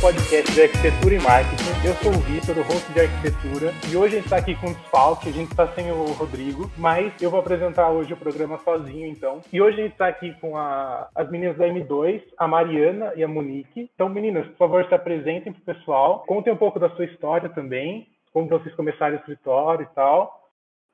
[0.00, 1.86] podcast de Arquitetura e Marketing.
[1.86, 4.68] Eu sou o Vitor, o host de Arquitetura, e hoje a gente está aqui com
[4.68, 8.56] o desfalque, a gente está sem o Rodrigo, mas eu vou apresentar hoje o programa
[8.58, 9.42] sozinho, então.
[9.52, 13.22] E hoje a gente está aqui com a, as meninas da M2, a Mariana e
[13.22, 13.90] a Monique.
[13.94, 17.50] Então, meninas, por favor, se apresentem para o pessoal, contem um pouco da sua história
[17.50, 20.40] também, como vocês começaram o escritório e tal.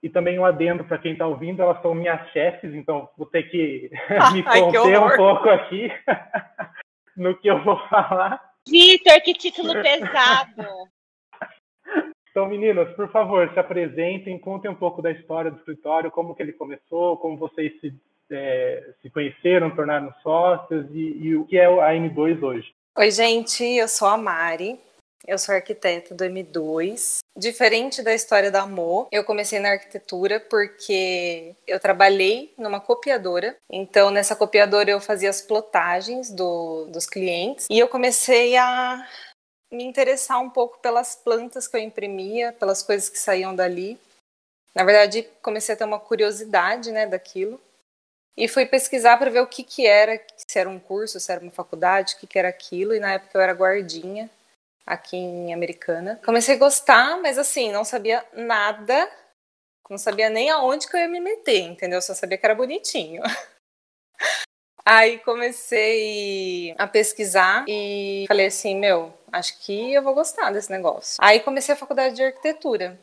[0.03, 3.45] E também um adendo para quem está ouvindo, elas são minhas chefes, então vou ter
[3.45, 3.89] que
[4.35, 5.93] me conter um pouco aqui
[7.17, 8.56] no que eu vou falar.
[8.69, 10.67] Vitor, que título pesado!
[12.31, 16.43] Então, meninas, por favor, se apresentem, contem um pouco da história do escritório, como que
[16.43, 17.95] ele começou, como vocês se,
[18.31, 22.75] é, se conheceram, tornaram sócios e, e o que é a M2 hoje.
[22.99, 24.79] Oi, gente, eu sou a Mari,
[25.27, 27.19] eu sou arquiteta do M2.
[27.37, 33.57] Diferente da história da Amor, eu comecei na arquitetura porque eu trabalhei numa copiadora.
[33.71, 39.07] Então, nessa copiadora eu fazia as plotagens do, dos clientes e eu comecei a
[39.71, 43.99] me interessar um pouco pelas plantas que eu imprimia, pelas coisas que saíam dali.
[44.75, 47.61] Na verdade, comecei a ter uma curiosidade, né, daquilo.
[48.37, 51.41] E fui pesquisar para ver o que que era, se era um curso, se era
[51.41, 52.95] uma faculdade, o que que era aquilo.
[52.95, 54.31] E na época eu era guardinha
[54.87, 56.21] aqui em Americana.
[56.25, 59.11] Comecei a gostar, mas assim, não sabia nada,
[59.91, 62.01] não sabia nem aonde que eu ia me meter, entendeu?
[62.01, 63.23] Só sabia que era bonitinho.
[64.89, 71.17] Aí comecei a pesquisar e falei assim, meu, acho que eu vou gostar desse negócio.
[71.21, 72.97] Aí comecei a faculdade de arquitetura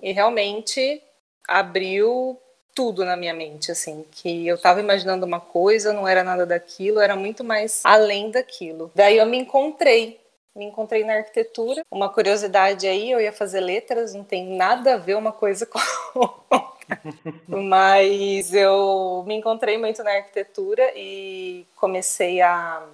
[0.00, 1.02] e realmente
[1.48, 2.40] abriu
[2.72, 7.00] tudo na minha mente, assim, que eu tava imaginando uma coisa, não era nada daquilo,
[7.00, 8.90] era muito mais além daquilo.
[8.94, 10.20] Daí eu me encontrei
[10.54, 11.82] me encontrei na arquitetura.
[11.90, 15.78] Uma curiosidade aí, eu ia fazer letras, não tem nada a ver uma coisa com
[17.48, 22.86] Mas eu me encontrei muito na arquitetura e comecei a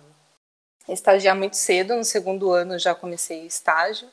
[0.89, 4.09] estagiar muito cedo, no segundo ano já comecei estágio.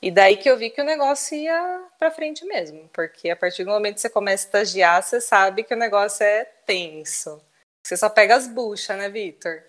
[0.00, 3.64] E daí que eu vi que o negócio ia para frente mesmo, porque a partir
[3.64, 7.42] do momento que você começa a estagiar, você sabe que o negócio é tenso.
[7.84, 9.62] Você só pega as buchas, né, Vitor?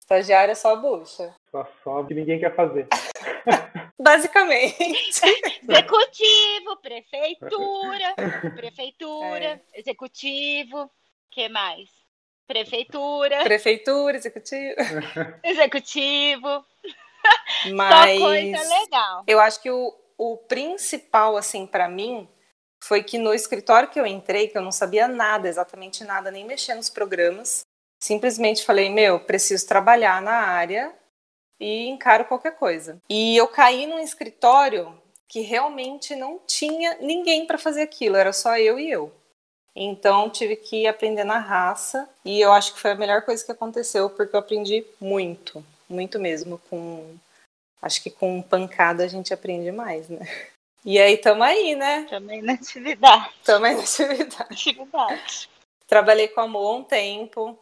[0.00, 1.32] Estagiário é só bucha.
[1.50, 2.86] Só sobe que ninguém quer fazer.
[3.98, 5.24] Basicamente.
[5.62, 8.14] Executivo, prefeitura,
[8.54, 9.80] prefeitura, é.
[9.80, 10.90] executivo,
[11.30, 11.90] que mais?
[12.46, 13.42] Prefeitura.
[13.42, 14.74] Prefeitura, executivo.
[15.44, 16.64] executivo.
[17.74, 19.24] Mas Só coisa legal.
[19.26, 22.28] Eu acho que o, o principal, assim, para mim,
[22.82, 26.44] foi que no escritório que eu entrei, que eu não sabia nada, exatamente nada, nem
[26.44, 27.62] mexer nos programas,
[28.00, 30.98] simplesmente falei, meu, preciso trabalhar na área
[31.60, 32.98] e encaro qualquer coisa.
[33.08, 34.98] E eu caí num escritório
[35.28, 39.12] que realmente não tinha ninguém para fazer aquilo, era só eu e eu.
[39.76, 43.52] Então tive que aprender na raça e eu acho que foi a melhor coisa que
[43.52, 47.14] aconteceu porque eu aprendi muito, muito mesmo com
[47.80, 50.26] acho que com pancada a gente aprende mais, né?
[50.84, 52.06] E aí tamo aí, né?
[52.08, 53.30] Também na atividade.
[53.44, 54.46] Também na atividade.
[54.50, 55.50] atividade.
[55.86, 57.58] Trabalhei com a Mo um tempo,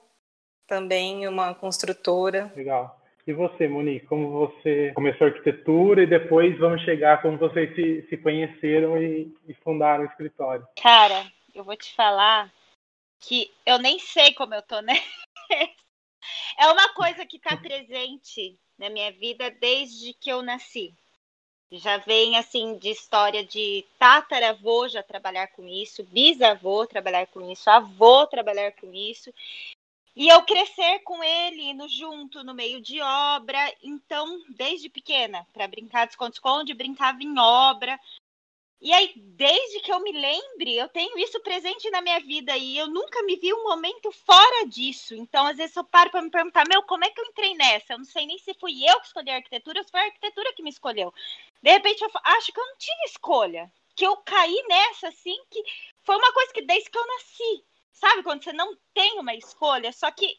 [0.67, 2.53] também uma construtora.
[2.55, 2.98] Legal.
[3.29, 8.07] E você, Monique, como você começou a arquitetura e depois vamos chegar como vocês se,
[8.09, 10.67] se conheceram e, e fundaram o escritório?
[10.81, 12.51] Cara, eu vou te falar
[13.21, 14.95] que eu nem sei como eu tô, né?
[16.59, 20.95] É uma coisa que está presente na minha vida desde que eu nasci.
[21.71, 27.69] Já vem assim de história de tataravô já trabalhar com isso, bisavô trabalhar com isso,
[27.69, 29.31] avô trabalhar com isso.
[30.19, 33.73] E eu crescer com ele no junto, no meio de obra.
[33.81, 37.97] Então, desde pequena, para brincar de esconde-esconde, brincava em obra.
[38.81, 42.77] E aí, desde que eu me lembre, eu tenho isso presente na minha vida e
[42.77, 45.15] eu nunca me vi um momento fora disso.
[45.15, 47.93] Então, às vezes eu paro para me perguntar, meu, como é que eu entrei nessa?
[47.93, 50.07] Eu não sei nem se fui eu que escolhi a arquitetura ou se foi a
[50.07, 51.15] arquitetura que me escolheu.
[51.63, 53.73] De repente, eu acho que eu não tive escolha.
[53.95, 55.63] Que eu caí nessa, assim, que
[56.03, 57.65] foi uma coisa que desde que eu nasci.
[57.99, 59.93] Sabe quando você não tem uma escolha?
[59.93, 60.39] Só que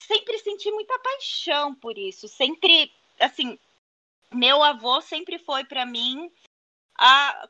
[0.00, 2.26] sempre senti muita paixão por isso.
[2.26, 2.90] Sempre,
[3.20, 3.58] assim,
[4.32, 6.30] meu avô sempre foi para mim
[6.98, 7.48] a,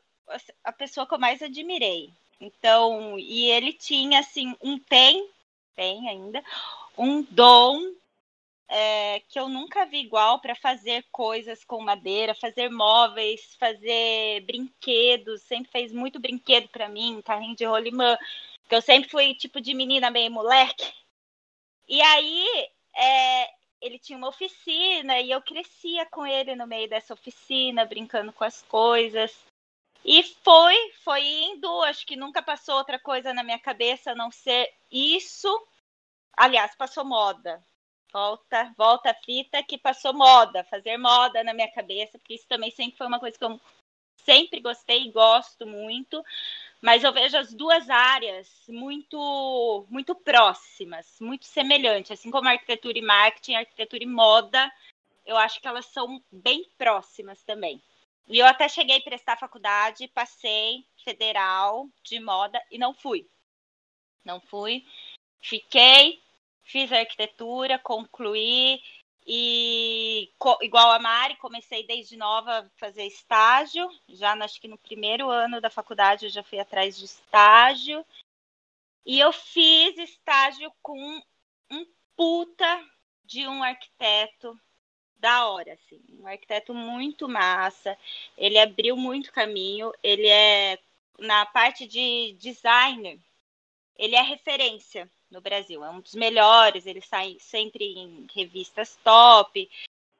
[0.65, 2.11] a pessoa que eu mais admirei.
[2.41, 5.29] Então, e ele tinha, assim, um tem,
[5.75, 6.43] tem ainda,
[6.97, 7.81] um dom
[8.67, 15.41] é, que eu nunca vi igual para fazer coisas com madeira, fazer móveis, fazer brinquedos.
[15.43, 18.17] Sempre fez muito brinquedo para mim, carrinho de rolimã.
[18.67, 20.93] Porque eu sempre fui tipo de menina meio moleque.
[21.87, 23.49] E aí é,
[23.81, 28.43] ele tinha uma oficina e eu crescia com ele no meio dessa oficina, brincando com
[28.43, 29.33] as coisas.
[30.03, 34.29] E foi, foi indo, acho que nunca passou outra coisa na minha cabeça a não
[34.29, 35.47] ser isso.
[36.35, 37.65] Aliás, passou moda.
[38.11, 42.71] Volta, volta a fita que passou moda, fazer moda na minha cabeça, porque isso também
[42.71, 43.61] sempre foi uma coisa que eu
[44.17, 46.21] sempre gostei e gosto muito,
[46.81, 53.01] mas eu vejo as duas áreas muito muito próximas, muito semelhantes, assim como arquitetura e
[53.01, 54.71] marketing, arquitetura e moda,
[55.25, 57.81] eu acho que elas são bem próximas também.
[58.27, 63.27] E eu até cheguei a prestar faculdade, passei federal de moda e não fui.
[64.23, 64.85] Não fui.
[65.41, 66.21] Fiquei,
[66.63, 68.81] fiz arquitetura, concluí
[69.27, 70.31] e
[70.61, 73.89] igual a Mari, comecei desde nova a fazer estágio.
[74.07, 78.05] Já acho que no primeiro ano da faculdade eu já fui atrás de estágio.
[79.05, 80.97] E eu fiz estágio com
[81.69, 81.85] um
[82.15, 82.85] puta
[83.25, 84.57] de um arquiteto
[85.17, 86.01] da hora, assim.
[86.21, 87.97] Um arquiteto muito massa.
[88.37, 89.91] Ele abriu muito caminho.
[90.01, 90.79] Ele é
[91.19, 93.19] na parte de designer.
[93.97, 95.83] Ele é referência no Brasil.
[95.83, 99.69] É um dos melhores, ele sai sempre em revistas top,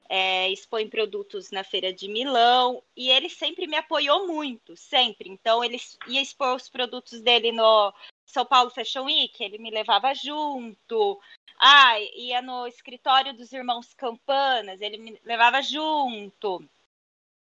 [0.10, 5.30] é, expõe produtos na Feira de Milão e ele sempre me apoiou muito, sempre.
[5.30, 5.78] Então ele
[6.08, 7.94] ia expor os produtos dele no
[8.26, 11.20] São Paulo Fashion Week, ele me levava junto.
[11.60, 16.64] Ah, ia no escritório dos irmãos Campanas, ele me levava junto.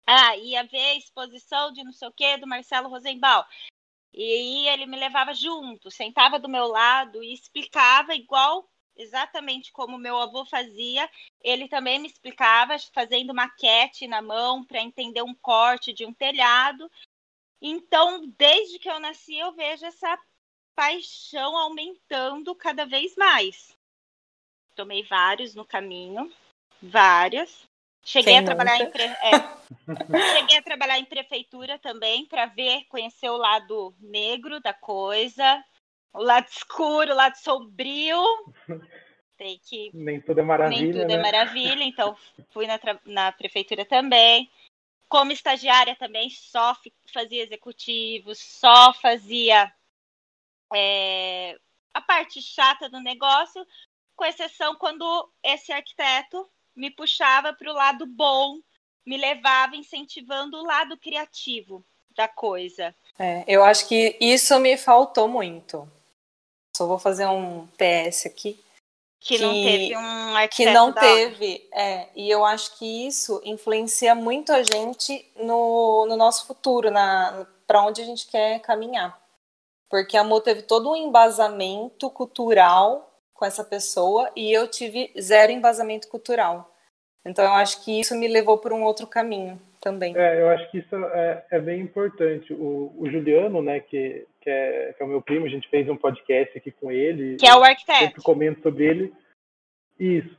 [0.06, 3.44] Ah, ia ver a exposição de não sei o que do Marcelo Rosenbaum.
[4.14, 9.98] E aí ele me levava junto, sentava do meu lado e explicava igual exatamente como
[9.98, 11.10] meu avô fazia.
[11.42, 16.90] Ele também me explicava fazendo maquete na mão para entender um corte de um telhado.
[17.60, 20.20] Então, desde que eu nasci, eu vejo essa
[20.76, 23.76] paixão aumentando cada vez mais.
[24.76, 26.32] Tomei vários no caminho,
[26.82, 27.68] várias.
[28.04, 29.04] Cheguei a trabalhar em pre...
[29.04, 29.32] é.
[30.38, 35.64] Cheguei a trabalhar em prefeitura também para ver, conhecer o lado negro da coisa,
[36.12, 38.22] o lado escuro, o lado sombrio.
[39.38, 41.14] Tem que nem tudo é maravilha, nem tudo é né?
[41.14, 42.16] é maravilha, então
[42.52, 43.00] fui na, tra...
[43.06, 44.52] na prefeitura também.
[45.08, 46.76] Como estagiária também só
[47.14, 49.72] fazia executivo, só fazia
[50.76, 51.58] é...
[51.94, 53.66] a parte chata do negócio,
[54.16, 58.58] com exceção quando esse arquiteto me puxava para o lado bom,
[59.06, 61.86] me levava incentivando o lado criativo
[62.16, 62.96] da coisa.
[63.18, 65.90] É, eu acho que isso me faltou muito.
[66.76, 68.60] Só vou fazer um PS aqui.
[69.20, 72.10] Que, que não teve um Que não teve, é.
[72.14, 77.86] E eu acho que isso influencia muito a gente no, no nosso futuro, na para
[77.86, 79.18] onde a gente quer caminhar.
[79.90, 85.52] Porque a Mo teve todo um embasamento cultural com essa pessoa e eu tive zero
[85.52, 86.74] embasamento cultural.
[87.26, 90.16] Então eu acho que isso me levou por um outro caminho também.
[90.18, 92.54] É, eu acho que isso é, é bem importante.
[92.54, 95.88] O, o, Juliano, né, que, que, é, que é o meu primo, a gente fez
[95.90, 97.36] um podcast aqui com ele.
[97.38, 98.04] Que é o arquiteto.
[98.04, 99.14] Eu sempre comento sobre ele.
[100.00, 100.38] Isso.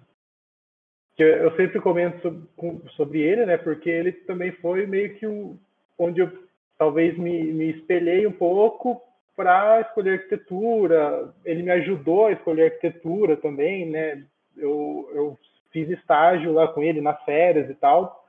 [1.17, 5.57] Eu sempre comento sobre, sobre ele, né, porque ele também foi meio que o,
[5.99, 6.45] onde eu
[6.77, 9.01] talvez me, me espelhei um pouco
[9.37, 11.33] para escolher arquitetura.
[11.45, 14.25] Ele me ajudou a escolher arquitetura também, né?
[14.57, 15.39] Eu, eu
[15.71, 18.25] fiz estágio lá com ele nas férias e tal.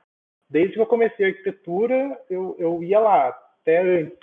[0.48, 3.28] Desde que eu comecei a arquitetura, eu, eu ia lá,
[3.60, 4.18] até antes.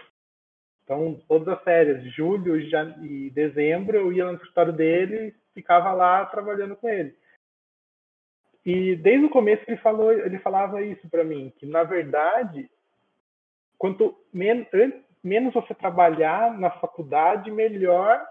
[0.84, 6.26] Então, todas as férias, julho e dezembro, eu ia no escritório dele e ficava lá
[6.26, 7.16] trabalhando com ele.
[8.66, 12.70] E desde o começo ele falou, ele falava isso para mim, que na verdade,
[13.78, 14.68] quanto menos
[15.24, 18.22] menos você trabalhar na faculdade, melhor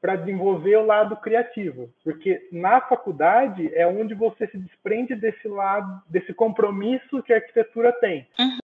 [0.00, 6.02] para desenvolver o lado criativo, porque na faculdade é onde você se desprende desse lado,
[6.08, 8.58] desse compromisso que a arquitetura tem, uhum.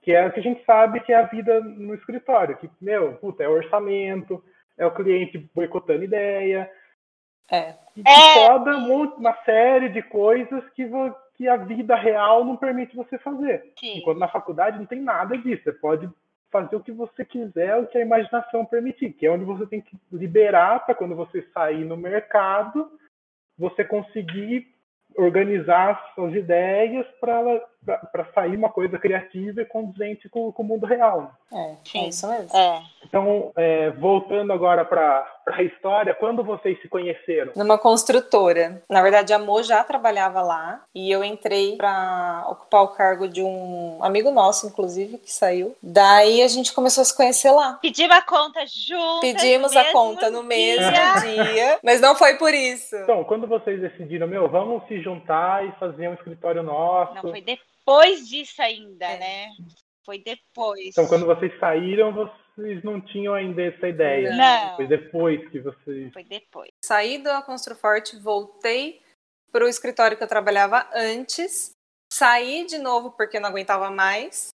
[0.00, 3.14] que é o que a gente sabe que é a vida no escritório, que meu,
[3.16, 4.42] puta, é orçamento,
[4.78, 6.70] é o cliente boicotando ideia,
[7.50, 7.74] é.
[7.94, 8.34] e é.
[8.34, 10.88] foda uma série de coisas que,
[11.34, 13.72] que a vida real não permite você fazer.
[13.78, 13.98] Sim.
[13.98, 16.08] Enquanto na faculdade não tem nada disso, você pode
[16.52, 19.80] fazer o que você quiser, o que a imaginação permitir, que é onde você tem
[19.80, 22.92] que liberar para quando você sair no mercado,
[23.58, 24.68] você conseguir
[25.16, 27.42] organizar suas ideias para
[28.34, 31.32] sair uma coisa criativa e condizente com, com o mundo real.
[31.52, 32.56] É, é isso mesmo.
[32.56, 32.82] É.
[33.04, 37.52] Então, é, voltando agora para a história, quando vocês se conheceram?
[37.56, 38.82] Numa construtora.
[38.88, 43.42] Na verdade, a Mo já trabalhava lá e eu entrei para ocupar o cargo de
[43.42, 45.76] um amigo nosso, inclusive, que saiu.
[45.82, 47.78] Daí a gente começou a se conhecer lá.
[47.82, 49.20] Pedimos a conta juntos.
[49.20, 52.96] Pedimos a conta no mesmo dia, mas não foi por isso.
[52.96, 57.14] Então, quando vocês decidiram, meu, vamos se juntar e fazer um escritório nosso.
[57.14, 57.71] Não, foi depois
[58.28, 59.18] disso ainda, é.
[59.18, 59.48] né?
[60.04, 60.88] Foi depois.
[60.88, 64.34] Então, quando vocês saíram, vocês não tinham ainda essa ideia.
[64.34, 64.76] Não.
[64.76, 66.12] Foi depois que vocês.
[66.12, 66.70] Foi depois.
[66.84, 69.00] Saí da Construforte, voltei
[69.52, 71.72] para o escritório que eu trabalhava antes,
[72.12, 74.48] saí de novo porque não aguentava mais.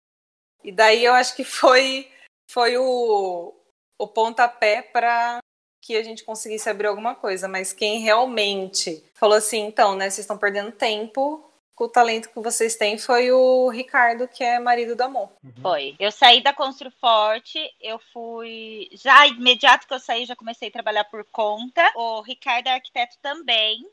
[0.63, 2.11] E daí eu acho que foi,
[2.49, 3.53] foi o,
[3.97, 5.39] o pontapé para
[5.81, 7.47] que a gente conseguisse abrir alguma coisa.
[7.47, 11.46] Mas quem realmente falou assim, então, né, vocês estão perdendo tempo,
[11.83, 15.29] o talento que vocês têm foi o Ricardo, que é marido da Amor.
[15.43, 15.53] Uhum.
[15.61, 15.95] Foi.
[15.99, 18.89] Eu saí da Constru Forte, eu fui.
[18.93, 21.81] Já imediato que eu saí, já comecei a trabalhar por conta.
[21.95, 23.85] O Ricardo é arquiteto também.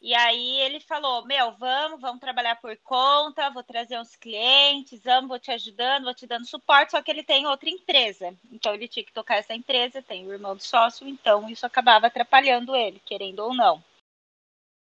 [0.00, 5.28] E aí ele falou: Meu, vamos, vamos trabalhar por conta, vou trazer uns clientes, vamos,
[5.28, 6.92] vou te ajudando, vou te dando suporte.
[6.92, 8.32] Só que ele tem outra empresa.
[8.52, 12.06] Então ele tinha que tocar essa empresa, tem o irmão do sócio, então isso acabava
[12.06, 13.82] atrapalhando ele, querendo ou não.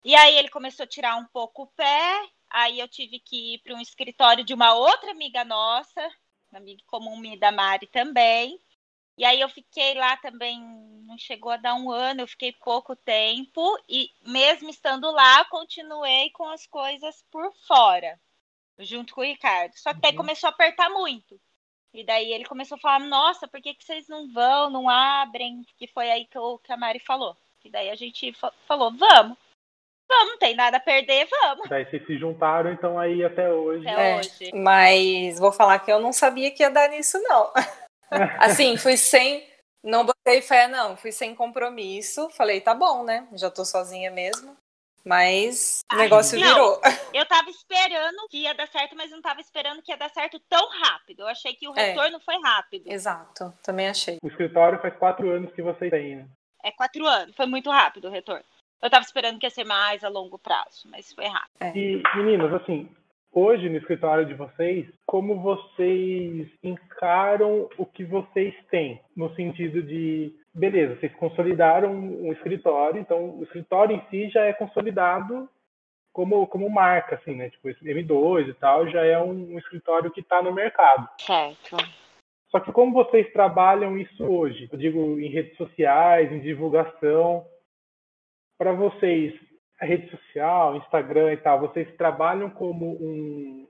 [0.03, 2.29] E aí ele começou a tirar um pouco o pé.
[2.50, 6.01] Aí eu tive que ir para um escritório de uma outra amiga nossa,
[6.51, 8.60] uma amiga comum minha da Mari também.
[9.17, 10.60] E aí eu fiquei lá também,
[11.05, 16.31] não chegou a dar um ano, eu fiquei pouco tempo e mesmo estando lá, continuei
[16.31, 18.19] com as coisas por fora,
[18.79, 19.74] junto com o Ricardo.
[19.77, 20.17] Só que daí uhum.
[20.17, 21.39] começou a apertar muito.
[21.93, 25.63] E daí ele começou a falar: "Nossa, por que que vocês não vão, não abrem?"
[25.77, 27.38] Que foi aí que, eu, que a Mari falou.
[27.63, 28.33] E daí a gente
[28.67, 29.38] falou: "Vamos".
[30.13, 31.70] Vamos, não tem nada a perder, vamos.
[31.70, 33.88] Daí vocês se juntaram, então aí até hoje.
[33.88, 34.51] Até é, hoje.
[34.53, 37.51] Mas vou falar que eu não sabia que ia dar nisso, não.
[38.39, 39.48] assim, fui sem.
[39.84, 40.96] Não botei fé, não.
[40.96, 42.29] Fui sem compromisso.
[42.29, 43.27] Falei, tá bom, né?
[43.34, 44.55] Já tô sozinha mesmo.
[45.03, 46.82] Mas o negócio não, virou.
[47.13, 50.39] Eu tava esperando que ia dar certo, mas não tava esperando que ia dar certo
[50.48, 51.24] tão rápido.
[51.24, 51.88] Eu achei que o é.
[51.89, 52.20] retorno é.
[52.22, 52.89] foi rápido.
[52.89, 54.17] Exato, também achei.
[54.24, 56.27] O escritório faz quatro anos que vocês têm, né?
[56.63, 57.36] É quatro anos.
[57.36, 58.46] Foi muito rápido o retorno.
[58.83, 61.61] Eu tava esperando que ia ser mais a longo prazo, mas foi rápido.
[61.61, 61.71] É.
[61.73, 62.89] E, meninas, assim,
[63.31, 69.01] hoje no escritório de vocês, como vocês encaram o que vocês têm?
[69.15, 74.51] No sentido de, beleza, vocês consolidaram um escritório, então o escritório em si já é
[74.51, 75.49] consolidado
[76.11, 77.49] como, como marca, assim, né?
[77.51, 81.07] Tipo, esse M2 e tal, já é um, um escritório que está no mercado.
[81.19, 81.77] Certo.
[82.51, 84.67] Só que como vocês trabalham isso hoje?
[84.71, 87.47] Eu digo em redes sociais, em divulgação.
[88.57, 89.33] Para vocês,
[89.79, 93.67] a rede social, Instagram e tal, vocês trabalham como um,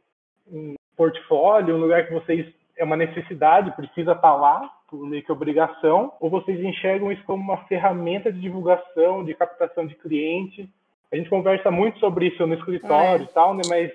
[0.48, 5.24] um portfólio, um lugar que vocês é uma necessidade, precisa estar tá lá, por meio
[5.24, 10.70] que obrigação, ou vocês enxergam isso como uma ferramenta de divulgação, de captação de cliente?
[11.12, 13.30] A gente conversa muito sobre isso no escritório é.
[13.30, 13.62] e tal, né?
[13.68, 13.92] Mas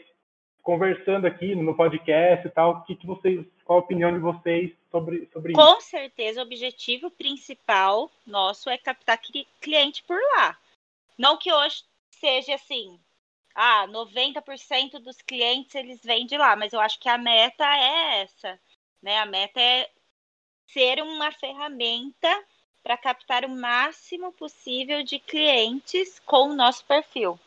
[0.62, 5.28] conversando aqui no podcast e tal, que, que vocês, qual a opinião de vocês sobre,
[5.32, 5.74] sobre Com isso?
[5.74, 9.18] Com certeza, o objetivo principal nosso é captar
[9.60, 10.56] cliente por lá.
[11.18, 11.82] Não que hoje
[12.12, 12.98] seja assim,
[13.54, 18.22] ah, 90% dos clientes eles vêm de lá, mas eu acho que a meta é
[18.22, 18.58] essa,
[19.02, 19.18] né?
[19.18, 19.90] A meta é
[20.72, 22.28] ser uma ferramenta
[22.82, 27.38] para captar o máximo possível de clientes com o nosso perfil.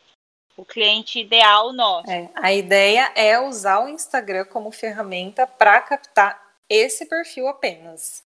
[0.56, 2.10] O cliente ideal nosso.
[2.10, 8.22] É, a ideia é usar o Instagram como ferramenta para captar esse perfil apenas.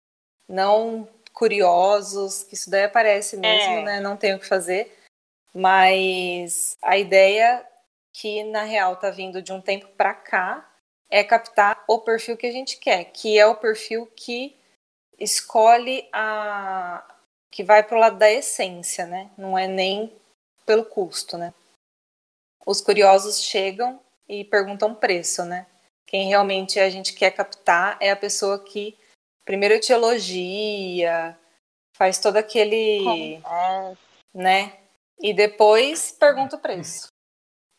[0.47, 3.83] Não curiosos, que isso daí aparece mesmo, é.
[3.83, 3.99] né?
[3.99, 5.02] Não tem o que fazer.
[5.53, 7.65] Mas a ideia
[8.11, 10.69] que na real tá vindo de um tempo para cá
[11.09, 14.57] é captar o perfil que a gente quer, que é o perfil que
[15.19, 17.07] escolhe a
[17.51, 19.29] que vai pro lado da essência, né?
[19.37, 20.11] Não é nem
[20.65, 21.53] pelo custo, né?
[22.65, 25.67] Os curiosos chegam e perguntam preço, né?
[26.07, 28.97] Quem realmente a gente quer captar é a pessoa que
[29.45, 31.37] primeiro te elogia,
[31.95, 33.95] faz todo aquele, é.
[34.33, 34.82] né?
[35.23, 37.07] E depois pergunta o preço.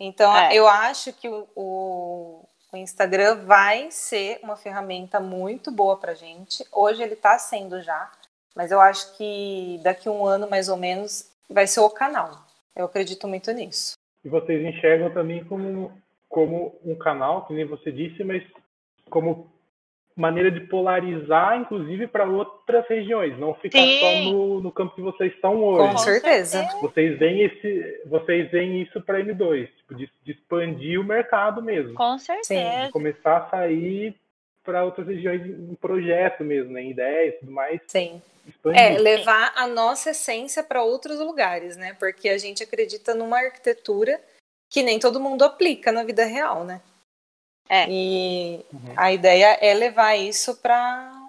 [0.00, 0.54] Então, é.
[0.54, 6.64] eu acho que o, o, o, Instagram vai ser uma ferramenta muito boa para gente.
[6.72, 8.10] Hoje ele está sendo já,
[8.56, 12.44] mas eu acho que daqui a um ano, mais ou menos, vai ser o canal.
[12.74, 13.92] Eu acredito muito nisso.
[14.24, 15.92] E vocês enxergam também como,
[16.28, 18.42] como um canal, que nem você disse, mas
[19.10, 19.53] como
[20.16, 23.98] maneira de polarizar, inclusive, para outras regiões, não ficar Sim.
[23.98, 25.90] só no, no campo que vocês estão hoje.
[25.90, 26.68] Com certeza.
[26.80, 31.94] Vocês veem, esse, vocês veem isso para M2, tipo, de, de, expandir o mercado mesmo.
[31.94, 32.86] Com certeza.
[32.86, 34.14] De começar a sair
[34.62, 37.80] para outras regiões em projeto mesmo, né, em ideias e tudo mais.
[37.88, 38.22] Sim.
[38.46, 38.80] Expandir.
[38.80, 41.96] É, levar a nossa essência para outros lugares, né?
[41.98, 44.20] Porque a gente acredita numa arquitetura
[44.70, 46.80] que nem todo mundo aplica na vida real, né?
[47.68, 47.86] É.
[47.88, 48.94] E uhum.
[48.96, 51.24] a ideia é levar isso para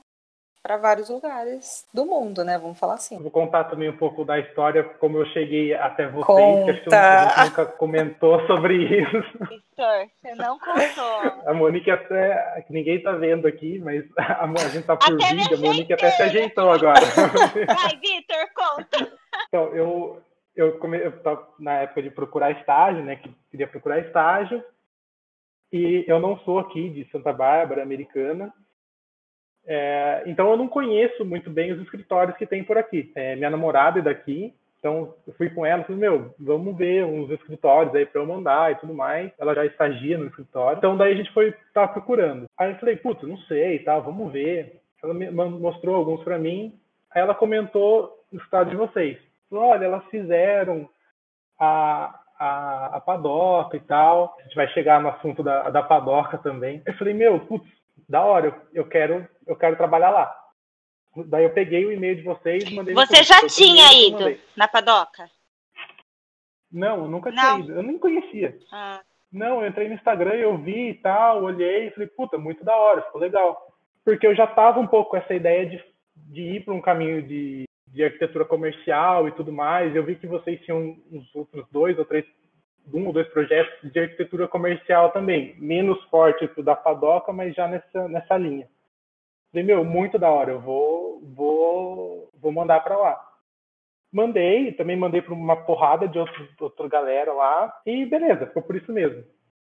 [0.66, 2.58] para vários lugares do mundo, né?
[2.58, 3.22] Vamos falar assim.
[3.22, 6.66] Vou contar também um pouco da história, como eu cheguei até vocês, Conta.
[6.66, 9.22] que acho que a gente nunca comentou sobre isso.
[9.48, 11.44] Victor, você não contou.
[11.46, 15.36] A Monique até, que ninguém tá vendo aqui, mas a, a gente tá por até
[15.36, 17.06] vídeo, a Monique até se ajeitou agora.
[17.06, 19.12] Vai, Vitor, conta.
[19.48, 20.20] Então, eu,
[20.56, 23.18] eu, come, eu tava na época de procurar estágio, né?
[23.18, 24.64] Que queria procurar estágio.
[25.72, 28.54] E eu não sou aqui de Santa Bárbara, americana.
[29.68, 33.12] É, então eu não conheço muito bem os escritórios que tem por aqui.
[33.16, 37.30] É, minha namorada é daqui, então eu fui com ela falei, meu, vamos ver uns
[37.32, 39.32] escritórios aí para eu mandar e tudo mais.
[39.40, 40.78] Ela já estagia no escritório.
[40.78, 42.46] Então daí a gente foi tá procurando.
[42.58, 44.80] Aí eu falei, putz, não sei, tá, vamos ver.
[45.04, 45.14] Ela
[45.50, 46.80] mostrou alguns para mim.
[47.12, 49.18] Aí ela comentou o estado de vocês.
[49.52, 50.88] Olha, elas fizeram
[51.60, 54.36] a, a, a padoca e tal.
[54.40, 56.82] A gente vai chegar no assunto da, da padoca também.
[56.86, 57.68] Eu falei, meu, putz,
[58.08, 60.36] da hora, eu, eu quero eu quero trabalhar lá.
[61.28, 62.94] Daí eu peguei o e-mail de vocês mandei.
[62.94, 65.30] Você já tinha ido na padoca?
[66.72, 67.56] Não, eu nunca Não.
[67.56, 67.80] tinha ido.
[67.80, 68.58] Eu nem conhecia.
[68.72, 69.02] Ah.
[69.32, 72.76] Não, eu entrei no Instagram, eu vi e tal, olhei e falei, puta, muito da
[72.76, 73.68] hora, ficou legal.
[74.04, 75.84] Porque eu já tava um pouco com essa ideia de,
[76.16, 77.66] de ir para um caminho de,
[77.96, 79.96] de arquitetura comercial e tudo mais.
[79.96, 82.26] Eu vi que vocês tinham uns outros dois ou três
[82.94, 87.56] um ou dois projetos de arquitetura comercial também, menos forte que o da Padoca, mas
[87.56, 88.68] já nessa, nessa linha.
[89.52, 93.20] Falei, meu, muito da hora, eu vou, vou, vou mandar para lá.
[94.12, 98.76] Mandei, também mandei para uma porrada de outro, outra galera lá, e beleza, ficou por
[98.76, 99.24] isso mesmo.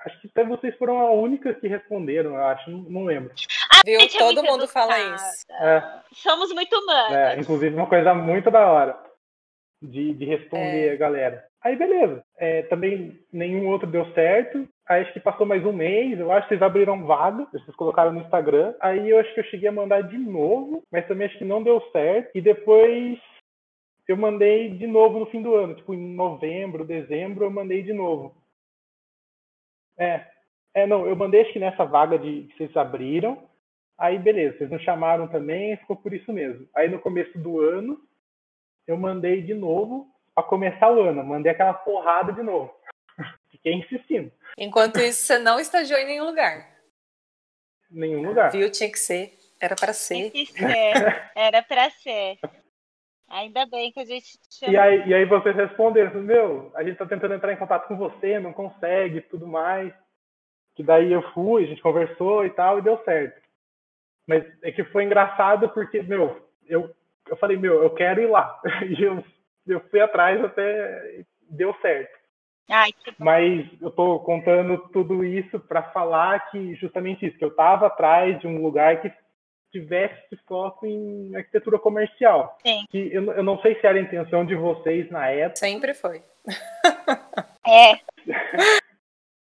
[0.05, 3.31] Acho que até vocês foram a única que responderam, eu acho, não, não lembro.
[3.85, 3.99] Viu?
[3.99, 4.93] É Todo mundo educada.
[4.93, 5.45] fala isso.
[5.51, 5.83] É.
[6.13, 7.15] Somos muito humanos.
[7.15, 8.97] É, inclusive, uma coisa muito da hora
[9.81, 10.93] de, de responder é.
[10.93, 11.45] a galera.
[11.61, 12.23] Aí, beleza.
[12.37, 14.67] É, também nenhum outro deu certo.
[14.85, 18.11] Aí acho que passou mais um mês, eu acho que vocês abriram vaga, vocês colocaram
[18.11, 18.73] no Instagram.
[18.81, 21.63] Aí eu acho que eu cheguei a mandar de novo, mas também acho que não
[21.63, 22.31] deu certo.
[22.35, 23.17] E depois
[24.05, 27.93] eu mandei de novo no fim do ano, tipo em novembro, dezembro, eu mandei de
[27.93, 28.35] novo.
[29.97, 30.25] É,
[30.73, 33.47] é não, eu mandei acho que nessa vaga de que vocês abriram.
[33.97, 36.67] Aí beleza, vocês não chamaram também, ficou por isso mesmo.
[36.75, 37.99] Aí no começo do ano
[38.87, 42.73] eu mandei de novo para começar o ano, mandei aquela porrada de novo.
[43.51, 44.31] Fiquei insistindo.
[44.57, 46.73] Enquanto isso, você não estagiou em nenhum lugar.
[47.89, 48.51] Nenhum lugar.
[48.51, 48.71] Viu?
[48.71, 49.37] Tinha que ser.
[49.59, 50.15] Era para ser.
[50.15, 51.31] Tinha que ser.
[51.35, 52.39] Era para ser.
[53.33, 54.71] Ainda bem que a gente chama...
[54.71, 57.97] e, aí, e aí vocês responderam, meu, a gente tá tentando entrar em contato com
[57.97, 59.91] você, não consegue, tudo mais.
[60.75, 63.41] Que daí eu fui, a gente conversou e tal, e deu certo.
[64.27, 66.95] Mas é que foi engraçado porque, meu, eu,
[67.27, 68.59] eu falei, meu, eu quero ir lá.
[68.87, 69.23] E eu,
[69.65, 72.15] eu fui atrás até deu certo.
[72.69, 77.87] Ai, Mas eu estou contando tudo isso para falar que justamente isso, que eu estava
[77.87, 79.11] atrás de um lugar que
[79.73, 82.57] tivesse foco em arquitetura comercial.
[82.65, 82.85] Sim.
[82.89, 85.55] Que eu, eu não sei se era a intenção de vocês na época.
[85.57, 86.21] Sempre foi.
[87.67, 87.95] é.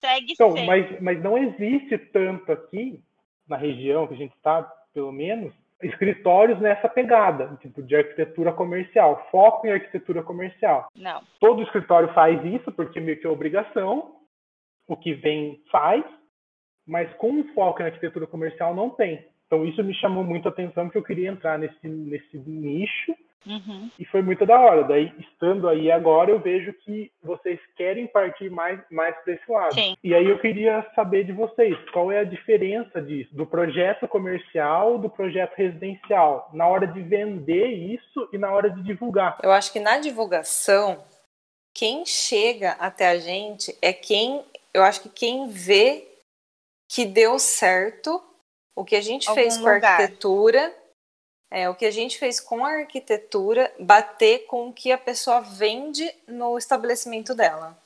[0.01, 3.03] Segue então, mas, mas não existe tanto aqui,
[3.49, 4.63] na região que a gente está,
[4.93, 10.89] pelo menos, escritórios nessa pegada, tipo, de arquitetura comercial, foco em arquitetura comercial.
[10.95, 11.23] Não.
[11.41, 14.15] Todo escritório faz isso, porque meio que é obrigação,
[14.87, 16.05] o que vem faz,
[16.87, 19.27] mas com um foco em arquitetura comercial não tem.
[19.49, 23.91] Então isso me chamou muito a atenção, porque eu queria entrar nesse, nesse nicho Uhum.
[23.99, 24.85] E foi muito da hora.
[24.85, 29.75] Daí, estando aí agora, eu vejo que vocês querem partir mais, mais para esse lado.
[29.75, 29.97] Sim.
[30.05, 34.99] E aí eu queria saber de vocês, qual é a diferença disso, do projeto comercial
[34.99, 39.39] do projeto residencial, na hora de vender isso e na hora de divulgar?
[39.43, 41.03] Eu acho que na divulgação,
[41.73, 44.43] quem chega até a gente é quem,
[44.75, 46.07] eu acho que quem vê
[46.89, 48.28] que deu certo
[48.79, 50.75] o que a gente Algum fez com a arquitetura
[51.51, 55.41] é, o que a gente fez com a arquitetura bater com o que a pessoa
[55.41, 57.77] vende no estabelecimento dela.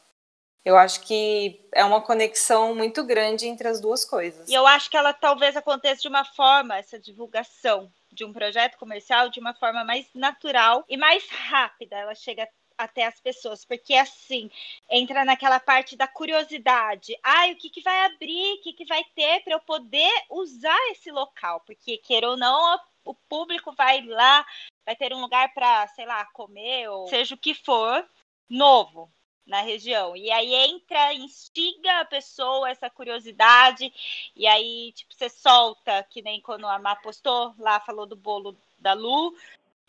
[0.64, 4.48] Eu acho que é uma conexão muito grande entre as duas coisas.
[4.48, 8.78] E eu acho que ela talvez aconteça de uma forma, essa divulgação de um projeto
[8.78, 11.96] comercial, de uma forma mais natural e mais rápida.
[11.96, 14.50] Ela chega até as pessoas, porque assim,
[14.90, 17.18] entra naquela parte da curiosidade.
[17.22, 20.78] Ai, o que, que vai abrir, o que, que vai ter para eu poder usar
[20.90, 21.60] esse local?
[21.66, 24.46] Porque, queira ou não, o público vai lá,
[24.84, 28.08] vai ter um lugar para, sei lá, comer ou seja o que for,
[28.48, 29.10] novo
[29.46, 30.16] na região.
[30.16, 33.92] E aí entra, instiga a pessoa essa curiosidade,
[34.36, 38.56] e aí, tipo, você solta, que nem quando a Má postou lá, falou do bolo
[38.78, 39.34] da Lu,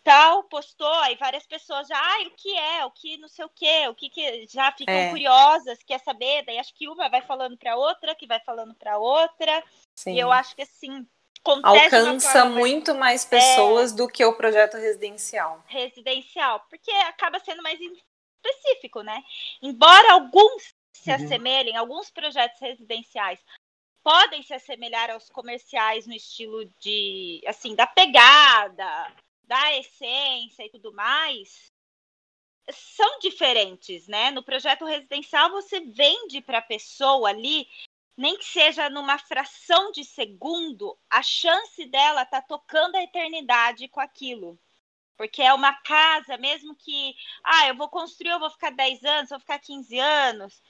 [0.04, 3.50] tal, postou, aí várias pessoas já, ai, o que é, o que não sei o
[3.50, 5.10] que, o que que já ficam é.
[5.10, 8.98] curiosas, quer saber, daí acho que uma vai falando para outra, que vai falando para
[8.98, 9.63] outra.
[9.96, 10.13] Sim.
[10.13, 11.08] E eu acho que assim,
[11.63, 15.63] alcança muito mais pessoas é, do que o projeto residencial.
[15.68, 19.22] Residencial, porque acaba sendo mais específico, né?
[19.62, 21.16] Embora alguns se uhum.
[21.16, 23.39] assemelhem, alguns projetos residenciais
[24.04, 30.93] podem se assemelhar aos comerciais no estilo de, assim, da pegada, da essência e tudo
[30.93, 31.71] mais.
[32.71, 34.32] são diferentes, né?
[34.32, 37.67] No projeto residencial você vende para a pessoa ali,
[38.17, 43.99] nem que seja numa fração de segundo, a chance dela tá tocando a eternidade com
[43.99, 44.60] aquilo.
[45.17, 49.29] Porque é uma casa, mesmo que, ah, eu vou construir, eu vou ficar 10 anos,
[49.29, 50.62] vou ficar 15 anos,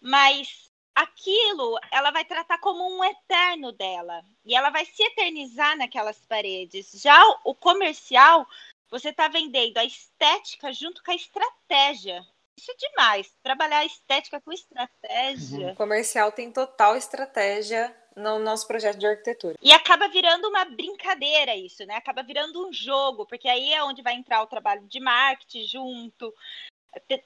[0.00, 6.18] mas aquilo ela vai tratar como um eterno dela e ela vai se eternizar naquelas
[6.26, 6.90] paredes.
[6.94, 8.46] Já o comercial,
[8.90, 12.24] você está vendendo a estética junto com a estratégia.
[12.56, 13.36] Isso é demais.
[13.42, 15.66] Trabalhar a estética com estratégia.
[15.66, 15.72] Uhum.
[15.72, 19.56] O comercial tem total estratégia no nosso projeto de arquitetura.
[19.60, 21.96] E acaba virando uma brincadeira isso, né?
[21.96, 26.32] Acaba virando um jogo, porque aí é onde vai entrar o trabalho de marketing junto,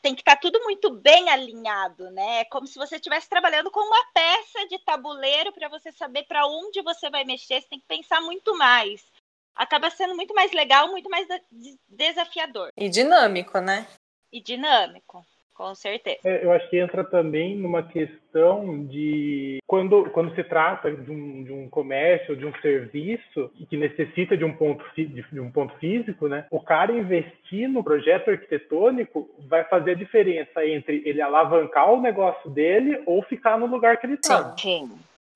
[0.02, 2.40] tem que estar tá tudo muito bem alinhado, né?
[2.40, 6.46] É como se você estivesse trabalhando com uma peça de tabuleiro para você saber para
[6.46, 9.04] onde você vai mexer, você tem que pensar muito mais.
[9.54, 11.26] Acaba sendo muito mais legal, muito mais
[11.88, 12.70] desafiador.
[12.76, 13.86] E dinâmico, né?
[14.32, 15.24] E dinâmico.
[15.58, 16.20] Com certeza.
[16.24, 21.42] É, eu acho que entra também numa questão de quando, quando se trata de um,
[21.42, 26.28] de um comércio, de um serviço que necessita de um ponto de um ponto físico,
[26.28, 26.46] né?
[26.48, 32.48] O cara investir no projeto arquitetônico vai fazer a diferença entre ele alavancar o negócio
[32.50, 34.56] dele ou ficar no lugar que ele está.
[34.56, 34.88] Sim.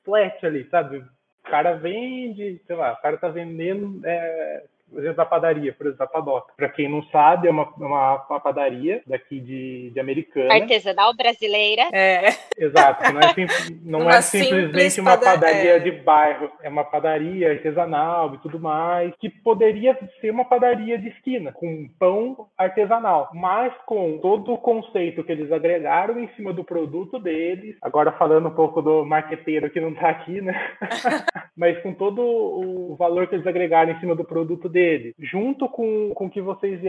[0.05, 0.99] Flat ali, sabe?
[0.99, 4.65] O cara vende, sei lá, o cara tá vendendo é,
[4.99, 6.53] exemplo, da padaria, por exemplo, a padoca.
[6.57, 10.55] Para quem não sabe, é uma, uma, uma, padaria daqui de, de Americana.
[10.55, 11.89] Artesanal brasileira.
[11.93, 12.29] É.
[12.59, 15.79] Exato, não é, sim, não é simplesmente uma padaria é.
[15.79, 21.09] de bairro, é uma padaria artesanal e tudo mais, que poderia ser uma padaria de
[21.09, 26.65] esquina, com pão artesanal, mas com todo o conceito que eles agregaram em cima do
[26.65, 27.77] produto deles.
[27.81, 30.55] Agora falando um pouco do marqueteiro que não está aqui, né?
[31.57, 35.69] mas com todo o valor que eles agregaram em cima do produto deles dele, junto
[35.69, 36.81] com, com o que vocês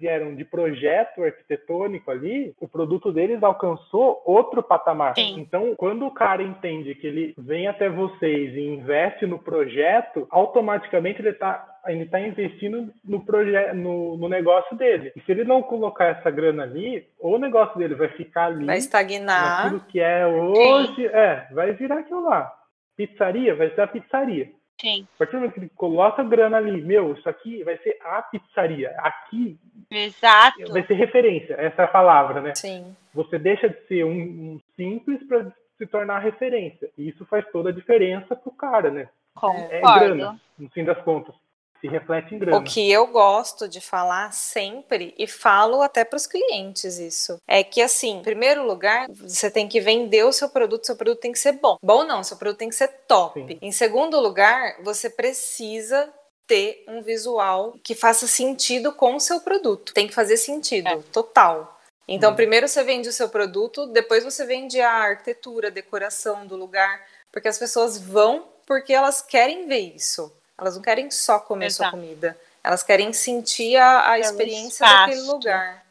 [0.00, 5.14] vieram de projeto arquitetônico ali, o produto deles alcançou outro patamar.
[5.14, 5.38] Sim.
[5.38, 11.20] Então, quando o cara entende que ele vem até vocês e investe no projeto, automaticamente
[11.20, 15.12] ele está ele está investindo no projeto, no, no, negócio dele.
[15.16, 18.78] E se ele não colocar essa grana ali, o negócio dele vai ficar ali, vai
[18.78, 21.06] estagnar, naquilo que é hoje, Sim.
[21.06, 22.52] é, vai virar aquilo lá.
[22.96, 24.48] Pizzaria vai ser a pizzaria.
[24.82, 25.06] Sim.
[25.14, 28.20] A partir do momento que ele coloca grana ali, meu, isso aqui vai ser a
[28.20, 28.90] pizzaria.
[28.98, 29.56] Aqui
[29.88, 30.72] Exato.
[30.72, 32.52] vai ser referência, essa é a palavra, né?
[32.56, 32.96] Sim.
[33.14, 36.90] Você deixa de ser um, um simples para se tornar referência.
[36.98, 39.08] E isso faz toda a diferença pro cara, né?
[39.36, 39.72] Concordo.
[39.72, 41.34] É grana, no fim das contas
[41.82, 42.58] se reflete em grana.
[42.58, 47.64] O que eu gosto de falar sempre, e falo até para os clientes isso, é
[47.64, 51.32] que assim, em primeiro lugar, você tem que vender o seu produto, seu produto tem
[51.32, 51.76] que ser bom.
[51.82, 53.44] Bom não, seu produto tem que ser top.
[53.44, 53.58] Sim.
[53.60, 56.08] Em segundo lugar, você precisa
[56.46, 59.92] ter um visual que faça sentido com o seu produto.
[59.92, 60.98] Tem que fazer sentido, é.
[61.12, 61.80] total.
[62.06, 62.36] Então, hum.
[62.36, 67.00] primeiro você vende o seu produto, depois você vende a arquitetura, a decoração do lugar,
[67.32, 70.32] porque as pessoas vão porque elas querem ver isso.
[70.58, 71.90] Elas não querem só comer Exato.
[71.90, 72.38] sua comida.
[72.62, 75.84] Elas querem sentir a, a é experiência daquele lugar.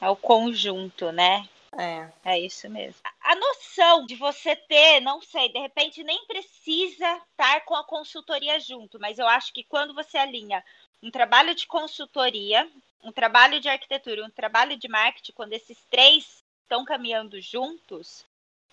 [0.00, 1.48] É o conjunto, né?
[1.78, 2.08] É.
[2.24, 3.00] É isso mesmo.
[3.22, 8.58] A noção de você ter, não sei, de repente nem precisa estar com a consultoria
[8.58, 10.64] junto, mas eu acho que quando você alinha
[11.02, 12.68] um trabalho de consultoria,
[13.02, 18.24] um trabalho de arquitetura, um trabalho de marketing, quando esses três estão caminhando juntos,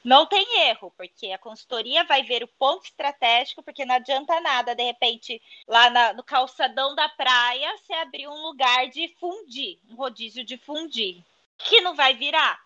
[0.07, 4.73] não tem erro, porque a consultoria vai ver o ponto estratégico, porque não adianta nada,
[4.73, 9.95] de repente, lá na, no calçadão da praia, você abrir um lugar de fundir, um
[9.95, 11.21] rodízio de fundir,
[11.57, 12.57] que não vai virar.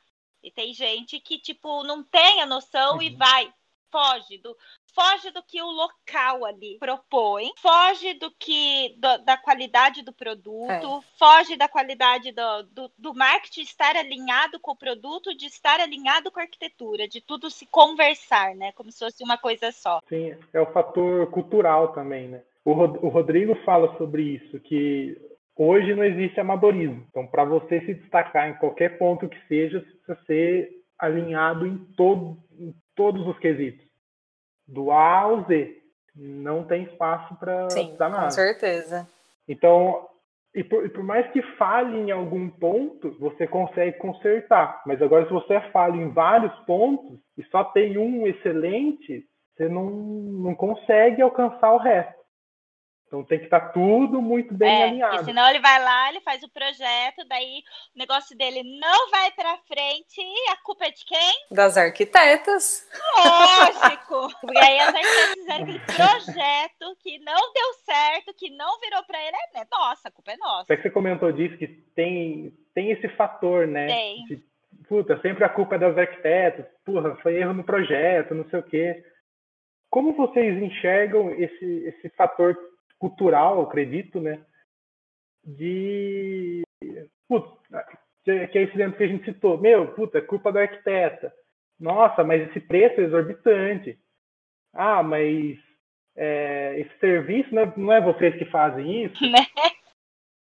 [0.43, 3.01] E tem gente que, tipo, não tem a noção uhum.
[3.01, 3.51] e vai,
[3.89, 4.56] foge do,
[4.93, 10.69] foge do que o local ali propõe, foge do que do, da qualidade do produto,
[10.69, 11.01] é.
[11.17, 16.32] foge da qualidade do, do, do, marketing estar alinhado com o produto, de estar alinhado
[16.32, 18.71] com a arquitetura, de tudo se conversar, né?
[18.73, 19.99] Como se fosse uma coisa só.
[20.08, 22.41] Sim, é o fator cultural também, né?
[22.63, 25.17] O, o Rodrigo fala sobre isso, que
[25.56, 27.06] hoje não existe amadorismo.
[27.10, 32.38] Então, para você se destacar em qualquer ponto que seja, precisa ser alinhado em, todo,
[32.60, 33.90] em todos os quesitos
[34.67, 35.78] do A ao Z.
[36.15, 38.26] Não tem espaço para dar nada.
[38.26, 39.08] Com certeza.
[39.47, 40.08] Então,
[40.54, 44.82] e por, e por, mais que fale em algum ponto, você consegue consertar.
[44.86, 49.89] Mas agora, se você falha em vários pontos e só tem um excelente, você não,
[49.89, 52.20] não consegue alcançar o resto.
[53.12, 55.26] Então tem que estar tá tudo muito bem é, alinhado.
[55.26, 57.62] senão ele vai lá, ele faz o projeto, daí
[57.93, 61.34] o negócio dele não vai para frente e a culpa é de quem?
[61.52, 62.89] Das arquitetas.
[63.17, 64.30] Lógico.
[64.39, 69.19] Porque aí as arquitetas fizeram aquele projeto que não deu certo, que não virou para
[69.19, 69.36] ele.
[69.56, 69.67] É, né?
[69.69, 70.62] nossa, a culpa é nossa.
[70.62, 73.88] Até que você comentou disso, que tem tem esse fator, né?
[73.88, 74.24] Tem.
[74.24, 74.41] De,
[74.88, 78.63] puta, sempre a culpa é das arquitetas, porra, foi erro no projeto, não sei o
[78.63, 79.04] quê.
[79.89, 82.70] Como vocês enxergam esse, esse fator
[83.02, 84.40] cultural, acredito, né?
[85.44, 86.62] De.
[87.28, 87.58] Puta,
[88.24, 89.58] que é esse exemplo que a gente citou.
[89.58, 91.34] Meu, puta, é culpa da arquiteta.
[91.80, 93.98] Nossa, mas esse preço é exorbitante.
[94.72, 95.58] Ah, mas
[96.16, 99.20] é, esse serviço não é, não é vocês que fazem isso?
[99.28, 99.40] Né?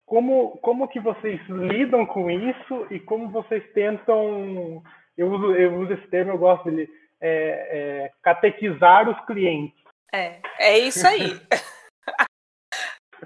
[0.09, 4.81] Como, como que vocês lidam com isso e como vocês tentam.
[5.19, 6.89] Eu uso, eu uso esse termo, eu gosto de
[7.21, 9.77] é, é, catequizar os clientes.
[10.15, 11.41] É, é isso aí.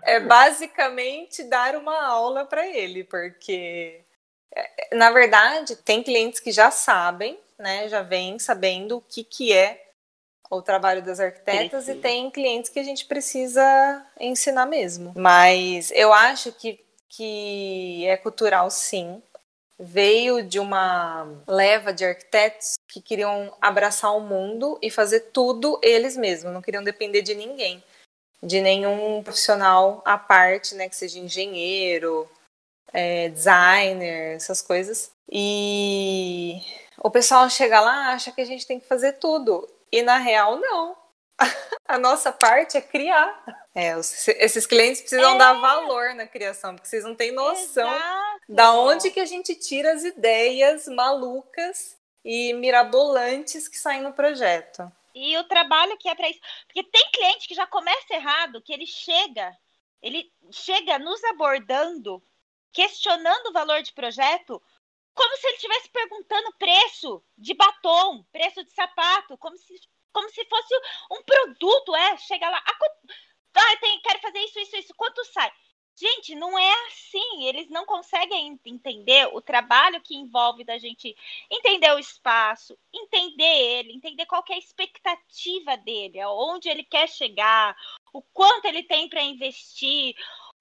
[0.02, 4.00] é basicamente dar uma aula para ele, porque
[4.54, 9.52] é, na verdade tem clientes que já sabem, né, já vêm sabendo o que, que
[9.52, 9.90] é
[10.50, 15.12] o trabalho das arquitetas e tem clientes que a gente precisa ensinar mesmo.
[15.16, 19.22] Mas eu acho que, que é cultural sim.
[19.78, 26.16] Veio de uma leva de arquitetos que queriam abraçar o mundo e fazer tudo eles
[26.16, 27.82] mesmos, não queriam depender de ninguém,
[28.42, 32.28] de nenhum profissional à parte, né, que seja engenheiro,
[32.92, 35.10] é, designer, essas coisas.
[35.30, 36.60] E
[36.98, 39.68] o pessoal chega lá acha que a gente tem que fazer tudo.
[39.92, 40.96] E na real, não.
[41.86, 43.42] A nossa parte é criar.
[43.74, 45.38] É, esses clientes precisam é.
[45.38, 48.40] dar valor na criação, porque vocês não têm noção Exato.
[48.48, 54.90] da onde que a gente tira as ideias malucas e mirabolantes que saem no projeto.
[55.14, 56.40] E o trabalho que é para isso.
[56.66, 59.56] Porque tem cliente que já começa errado, que ele chega,
[60.02, 62.22] ele chega nos abordando,
[62.72, 64.62] questionando o valor de projeto,
[65.14, 69.74] como se ele estivesse perguntando preço de batom, preço de sapato, como se,
[70.12, 70.74] como se fosse
[71.10, 75.52] um produto, é, chega lá, ah, tem, quero fazer isso, isso, isso, quanto sai?
[76.00, 77.44] Gente, não é assim.
[77.44, 81.14] Eles não conseguem entender o trabalho que envolve da gente
[81.50, 87.76] entender o espaço, entender ele, entender qual é a expectativa dele, aonde ele quer chegar,
[88.14, 90.14] o quanto ele tem para investir,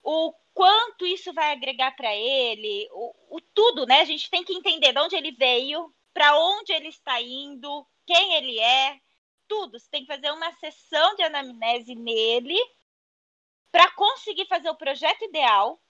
[0.04, 4.02] o quanto isso vai agregar para ele, o, o, tudo, né?
[4.02, 8.34] A gente tem que entender de onde ele veio, para onde ele está indo, quem
[8.34, 9.00] ele é,
[9.48, 9.80] tudo.
[9.80, 12.60] Você tem que fazer uma sessão de anamnese nele
[13.72, 15.82] para conseguir fazer o projeto ideal.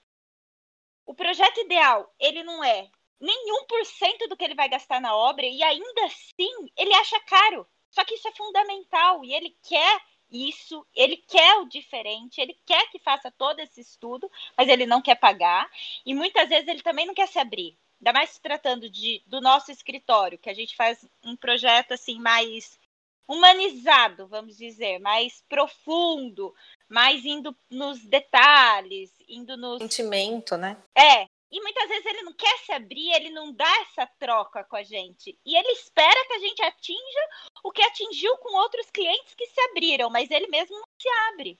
[1.05, 2.89] O projeto ideal, ele não é
[3.19, 7.19] nenhum por cento do que ele vai gastar na obra e ainda assim ele acha
[7.21, 7.67] caro.
[7.89, 12.89] Só que isso é fundamental e ele quer isso, ele quer o diferente, ele quer
[12.91, 15.69] que faça todo esse estudo, mas ele não quer pagar,
[16.05, 17.77] e muitas vezes ele também não quer se abrir.
[17.99, 22.19] Ainda mais se tratando de, do nosso escritório, que a gente faz um projeto assim
[22.19, 22.79] mais
[23.27, 26.55] humanizado, vamos dizer, mais profundo,
[26.89, 30.75] mais indo nos detalhes, indo no sentimento, né?
[30.97, 34.75] É, e muitas vezes ele não quer se abrir, ele não dá essa troca com
[34.75, 35.37] a gente.
[35.45, 37.27] E ele espera que a gente atinja
[37.63, 41.59] o que atingiu com outros clientes que se abriram, mas ele mesmo não se abre.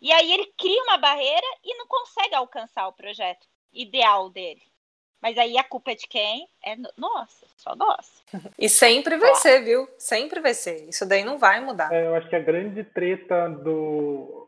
[0.00, 4.62] E aí ele cria uma barreira e não consegue alcançar o projeto ideal dele.
[5.22, 6.48] Mas aí a culpa é de quem?
[6.64, 8.20] É nossa, só nossa.
[8.58, 9.88] E sempre vai ser, viu?
[9.96, 10.88] Sempre vai ser.
[10.88, 11.92] Isso daí não vai mudar.
[11.92, 14.41] É, eu acho que a grande treta do,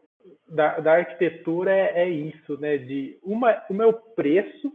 [0.49, 2.79] da, da arquitetura é, é, isso, né?
[2.79, 4.73] De uma, o meu preço,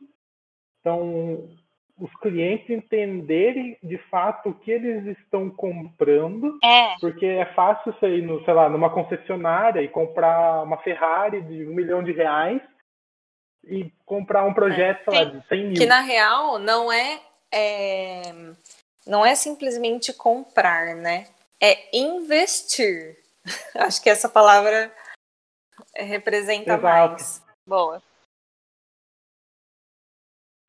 [0.80, 1.50] então
[1.98, 6.96] os clientes entenderem de fato o que eles estão comprando, é.
[7.02, 11.68] porque é fácil você ir no, sei lá, numa concessionária e comprar uma Ferrari de
[11.68, 12.62] um milhão de reais
[13.66, 15.20] e comprar um projeto é.
[15.20, 15.74] lá, de 100 mil.
[15.74, 17.20] Que na real não é,
[17.52, 18.22] é
[19.06, 21.28] não é simplesmente comprar, né?
[21.62, 23.18] É investir.
[23.76, 24.90] Acho que essa palavra
[25.96, 26.84] representa Exato.
[26.84, 27.46] mais.
[27.66, 28.02] Boa.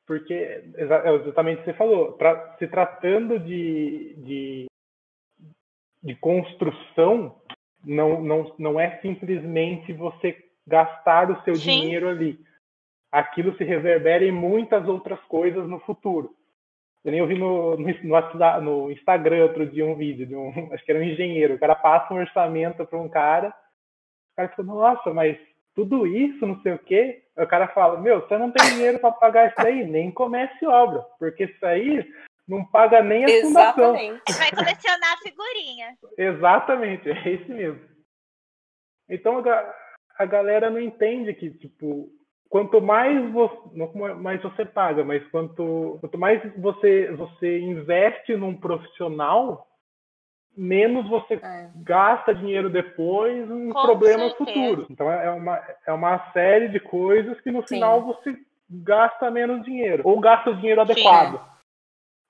[0.05, 4.65] Porque, é exatamente o que você falou, pra, se tratando de, de,
[6.03, 7.41] de construção,
[7.83, 11.81] não, não, não é simplesmente você gastar o seu Sim.
[11.81, 12.39] dinheiro ali.
[13.11, 16.35] Aquilo se reverbera em muitas outras coisas no futuro.
[17.03, 20.91] Eu nem ouvi no, no, no Instagram outro dia um vídeo de um, acho que
[20.91, 21.55] era um engenheiro.
[21.55, 23.53] O cara passa um orçamento para um cara
[24.31, 25.37] o cara fica, nossa, mas
[25.75, 27.23] tudo isso, não sei o quê.
[27.37, 31.01] o cara fala, meu, você não tem dinheiro para pagar isso aí, nem comece obra,
[31.17, 32.05] porque isso aí
[32.47, 34.19] não paga nem a Exatamente.
[34.19, 34.37] fundação.
[34.37, 35.97] Vai colecionar figurinha.
[36.17, 37.81] Exatamente, é isso mesmo.
[39.09, 39.75] Então a,
[40.17, 42.09] a galera não entende que, tipo,
[42.49, 48.55] quanto mais você, não mais você paga, mas quanto, quanto mais você, você investe num
[48.55, 49.67] profissional,
[50.55, 51.69] menos você é.
[51.75, 54.59] gasta dinheiro depois em Com problemas certeza.
[54.59, 54.89] futuros.
[54.89, 57.75] Então é uma, é uma série de coisas que no Sim.
[57.75, 58.37] final você
[58.69, 60.03] gasta menos dinheiro.
[60.05, 61.37] Ou gasta o dinheiro adequado.
[61.37, 61.51] Sim.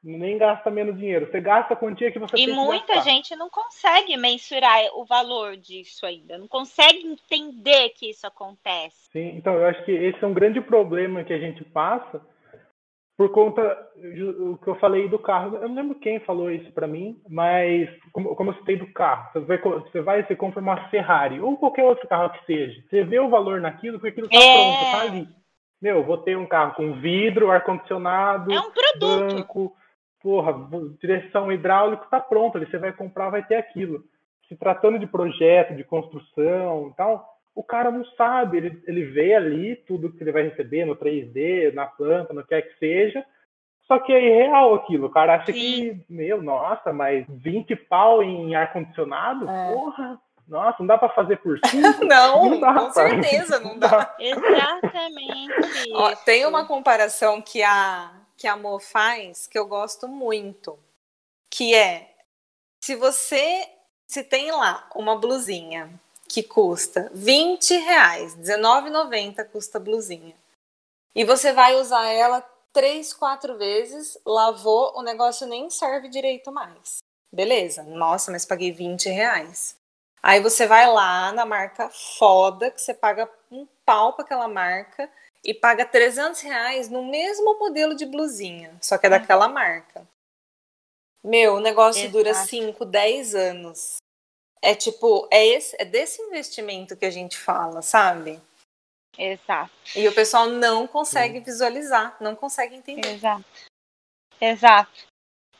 [0.04, 1.30] Nem gasta menos dinheiro.
[1.30, 5.06] Você gasta a quantia que você e tem E muita gente não consegue mensurar o
[5.06, 6.40] valor disso ainda.
[6.40, 9.12] Não consegue entender que isso acontece.
[9.12, 12.20] Sim, então eu acho que esse é um grande problema que a gente passa
[13.22, 13.62] por conta
[13.96, 15.56] do que eu falei do carro.
[15.58, 19.30] Eu não lembro quem falou isso para mim, mas como, como eu citei do carro,
[19.32, 22.82] você vai, você vai se compra uma Ferrari ou qualquer outro carro que seja.
[22.90, 24.54] Você vê o valor naquilo porque aquilo tá é...
[24.54, 25.28] pronto, tá ali.
[25.80, 29.36] Meu, vou ter um carro com vidro, ar-condicionado, é um produto.
[29.36, 29.76] banco,
[30.20, 30.68] porra,
[31.00, 32.58] direção hidráulica, tá pronto.
[32.58, 34.04] Ali você vai comprar, vai ter aquilo.
[34.48, 37.24] Se tratando de projeto, de construção e tal,
[37.62, 41.72] o cara não sabe, ele, ele vê ali tudo que ele vai receber no 3D,
[41.76, 43.24] na planta, no que é que seja,
[43.88, 45.06] só que é irreal aquilo.
[45.06, 45.54] O cara acha Sim.
[45.54, 49.48] que, meu, nossa, mas 20 pau em ar-condicionado?
[49.48, 49.74] É.
[49.74, 50.20] Porra!
[50.48, 52.04] Nossa, não dá para fazer por cinco?
[52.04, 54.14] não, não dá, com certeza não dá.
[54.20, 55.94] Exatamente.
[55.94, 60.80] Ó, tem uma comparação que a que a Mo faz que eu gosto muito,
[61.48, 62.10] que é
[62.84, 63.68] se você
[64.08, 65.92] se tem lá uma blusinha
[66.32, 70.34] que custa 20 reais, R$19,90 custa a blusinha.
[71.14, 72.42] E você vai usar ela
[72.72, 77.00] três, quatro vezes, lavou, o negócio nem serve direito mais.
[77.34, 79.76] Beleza, nossa, mas paguei 20 reais.
[80.24, 85.12] Aí você vai lá na marca foda, que você paga um pau para aquela marca
[85.44, 90.08] e paga 300 reais no mesmo modelo de blusinha, só que é daquela marca.
[91.22, 92.18] Meu, o negócio Exato.
[92.18, 93.98] dura 5, 10 anos.
[94.64, 98.40] É tipo, é, esse, é desse investimento que a gente fala, sabe?
[99.18, 99.72] Exato.
[99.96, 101.44] E o pessoal não consegue Sim.
[101.44, 103.16] visualizar, não consegue entender.
[103.16, 103.46] Exato.
[104.40, 105.12] Exato.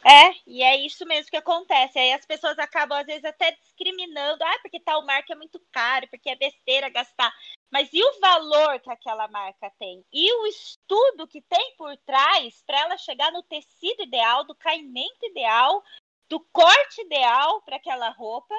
[0.04, 2.00] É, e é isso mesmo que acontece.
[2.00, 4.44] Aí as pessoas acabam, às vezes, até discriminando.
[4.44, 7.32] Ah, porque tal marca é muito caro, porque é besteira gastar.
[7.72, 10.04] Mas e o valor que aquela marca tem?
[10.12, 15.24] E o estudo que tem por trás para ela chegar no tecido ideal, do caimento
[15.24, 15.84] ideal,
[16.28, 18.56] do corte ideal para aquela roupa,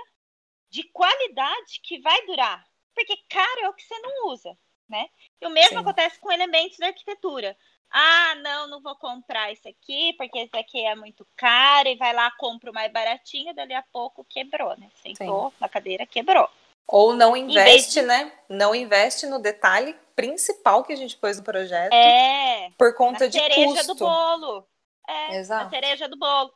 [0.73, 2.65] de qualidade que vai durar.
[2.95, 4.57] Porque caro é o que você não usa,
[4.89, 5.07] né?
[5.41, 5.79] E o mesmo Sim.
[5.79, 7.55] acontece com elementos da arquitetura.
[7.91, 12.15] Ah, não, não vou comprar esse aqui, porque esse aqui é muito caro, e vai
[12.15, 14.91] lá, compra o mais baratinho, dali a pouco quebrou, né?
[15.03, 15.57] Sentou Sim.
[15.61, 16.49] na cadeira, quebrou.
[16.89, 18.07] Ou não investe, de...
[18.07, 18.33] né?
[18.49, 21.93] Não investe no detalhe principal que a gente pôs no projeto.
[21.93, 22.71] É.
[22.79, 23.55] Por conta de custo.
[23.55, 24.67] cereja do bolo.
[25.07, 25.67] É, Exato.
[25.67, 26.53] a cereja do bolo.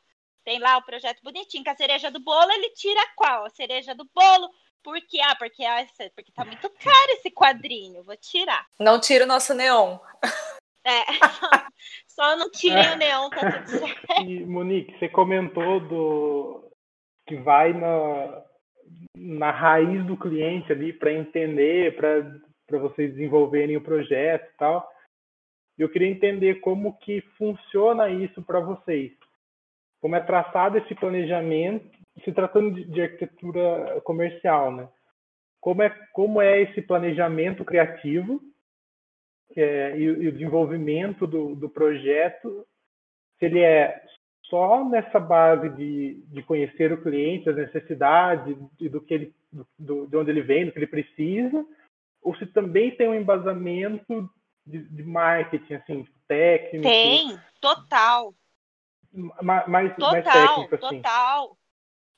[0.47, 3.47] Tem lá o projeto bonitinho, que a cereja do bolo, ele tira qual?
[3.47, 4.49] A cereja do bolo.
[4.81, 5.19] Por quê?
[5.21, 8.65] Ah, porque, ah, porque tá muito caro esse quadrinho, vou tirar.
[8.79, 9.99] Não tira o nosso neon.
[10.85, 11.03] É,
[12.07, 13.67] só não tirem o neon, tá tudo
[14.07, 14.23] certo.
[14.23, 16.71] E, Monique, você comentou do
[17.27, 18.45] que vai na,
[19.17, 24.89] na raiz do cliente ali para entender, para vocês desenvolverem o projeto e tal.
[25.77, 29.11] Eu queria entender como que funciona isso para vocês
[30.01, 31.89] como é traçado esse planejamento,
[32.25, 34.89] se tratando de, de arquitetura comercial, né?
[35.61, 38.41] Como é, como é esse planejamento criativo
[39.57, 42.65] é, e, e, o desenvolvimento do, do projeto,
[43.39, 44.01] se ele é
[44.45, 49.35] só nessa base de, de conhecer o cliente, as necessidades e do que ele,
[49.79, 51.67] do, de onde ele vem, do que ele precisa,
[52.23, 54.31] ou se também tem um embasamento
[54.65, 56.85] de, de marketing, assim, tipo, técnico.
[56.85, 58.33] Tem, total
[59.43, 60.97] mais, total, mais técnico, assim.
[60.97, 61.59] Total.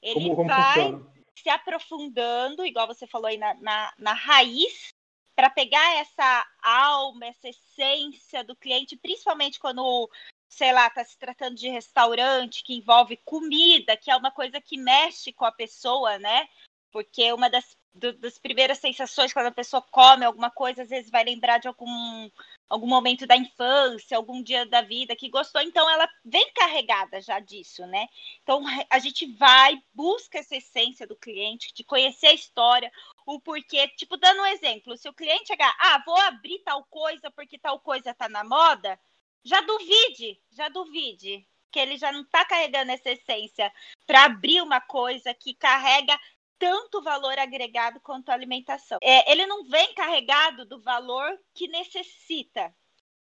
[0.02, 1.12] Ele como, como vai funciona?
[1.42, 4.88] se aprofundando, igual você falou aí, na, na, na raiz,
[5.34, 10.10] para pegar essa alma, essa essência do cliente, principalmente quando,
[10.48, 14.76] sei lá, está se tratando de restaurante que envolve comida, que é uma coisa que
[14.76, 16.48] mexe com a pessoa, né?
[16.90, 21.10] Porque uma das, do, das primeiras sensações quando a pessoa come alguma coisa, às vezes
[21.10, 22.28] vai lembrar de algum
[22.68, 27.40] algum momento da infância, algum dia da vida que gostou, então ela vem carregada já
[27.40, 28.06] disso, né?
[28.42, 32.92] Então a gente vai, busca essa essência do cliente, de conhecer a história,
[33.26, 37.30] o porquê, tipo, dando um exemplo, se o cliente chegar, ah, vou abrir tal coisa
[37.30, 38.98] porque tal coisa tá na moda,
[39.44, 43.72] já duvide, já duvide, que ele já não tá carregando essa essência
[44.06, 46.18] para abrir uma coisa que carrega
[46.58, 48.98] tanto valor agregado quanto a alimentação.
[49.02, 52.74] É, ele não vem carregado do valor que necessita.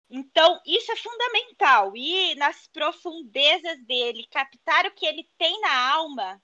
[0.09, 1.95] Então, isso é fundamental.
[1.95, 6.41] E nas profundezas dele, captar o que ele tem na alma,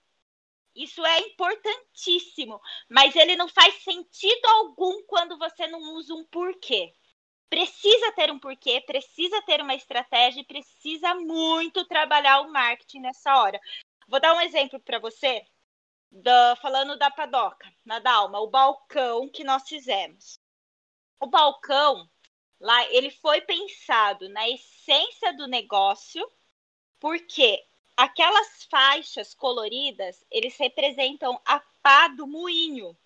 [0.76, 2.59] isso é importantíssimo.
[2.89, 6.93] Mas ele não faz sentido algum quando você não usa um porquê.
[7.49, 13.59] Precisa ter um porquê, precisa ter uma estratégia precisa muito trabalhar o marketing nessa hora.
[14.07, 15.45] Vou dar um exemplo para você
[16.12, 20.39] da, falando da padoca, na Dalma, o balcão que nós fizemos.
[21.20, 22.10] O balcão,
[22.60, 26.28] Lá ele foi pensado na essência do negócio,
[26.99, 27.64] porque
[27.95, 32.97] aquelas faixas coloridas, eles representam a pá do moinho.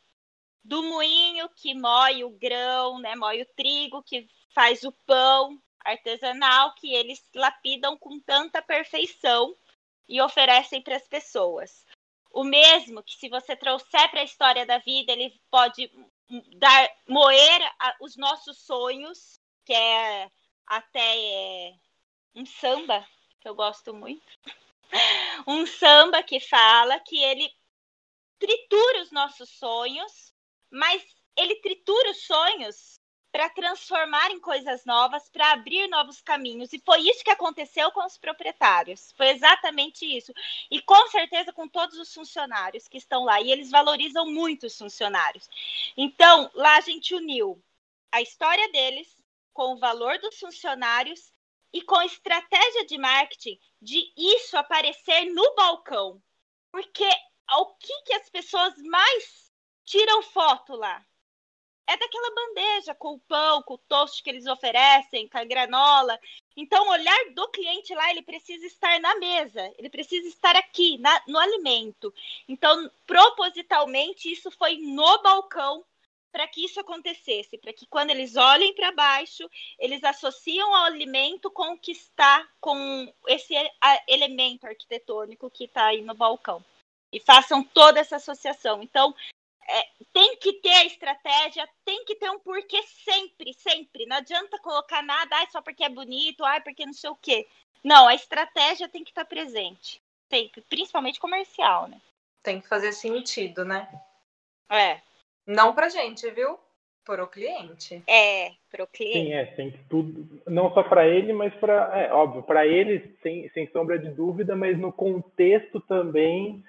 [0.64, 6.76] Do moinho que moe o grão, né, moe o trigo, que faz o pão artesanal,
[6.76, 9.56] que eles lapidam com tanta perfeição
[10.08, 11.86] e oferecem para as pessoas.
[12.32, 15.92] O mesmo que se você trouxer para a história da vida, ele pode
[16.58, 20.30] dar moer a, os nossos sonhos, que é
[20.68, 21.74] até é,
[22.36, 23.06] um samba
[23.42, 24.32] que eu gosto muito.
[25.48, 27.52] um samba que fala que ele
[28.38, 30.34] tritura os nossos sonhos,
[30.72, 31.04] mas
[31.36, 32.99] ele tritura os sonhos
[33.32, 36.74] para transformar em coisas novas, para abrir novos caminhos.
[36.74, 39.14] E foi isso que aconteceu com os proprietários.
[39.16, 40.34] Foi exatamente isso.
[40.72, 43.40] E com certeza com todos os funcionários que estão lá.
[43.40, 45.48] E eles valorizam muito os funcionários.
[45.96, 47.62] Então, lá a gente uniu
[48.12, 49.08] a história deles
[49.54, 51.32] com o valor dos funcionários
[51.72, 56.22] e com estratégia de marketing de isso aparecer no balcão.
[56.72, 57.08] Porque
[57.52, 59.52] o que, que as pessoas mais
[59.86, 61.06] tiram foto lá?
[61.90, 66.20] É daquela bandeja com o pão, com o toast que eles oferecem, com a granola.
[66.56, 71.00] Então, o olhar do cliente lá, ele precisa estar na mesa, ele precisa estar aqui,
[71.00, 72.14] na, no alimento.
[72.48, 75.84] Então, propositalmente, isso foi no balcão
[76.32, 81.50] para que isso acontecesse, para que quando eles olhem para baixo, eles associam ao alimento
[81.50, 83.56] com o que está com esse
[84.08, 86.64] elemento arquitetônico que está aí no balcão
[87.12, 88.84] e façam toda essa associação.
[88.84, 89.16] Então,
[89.70, 94.06] é, tem que ter a estratégia, tem que ter um porquê sempre, sempre.
[94.08, 97.48] Não adianta colocar nada, ah, só porque é bonito, ah, porque não sei o quê.
[97.84, 100.02] Não, a estratégia tem que estar presente.
[100.30, 102.00] Sempre, principalmente comercial, né?
[102.44, 103.88] Tem que fazer sentido, né?
[104.70, 105.00] É.
[105.46, 106.60] Não pra gente, viu?
[107.06, 108.04] Pro cliente.
[108.08, 109.20] É, pro cliente.
[109.20, 113.50] Sim, é, tem tudo, não só para ele, mas para, é óbvio, para ele sem,
[113.50, 116.64] sem sombra de dúvida, mas no contexto também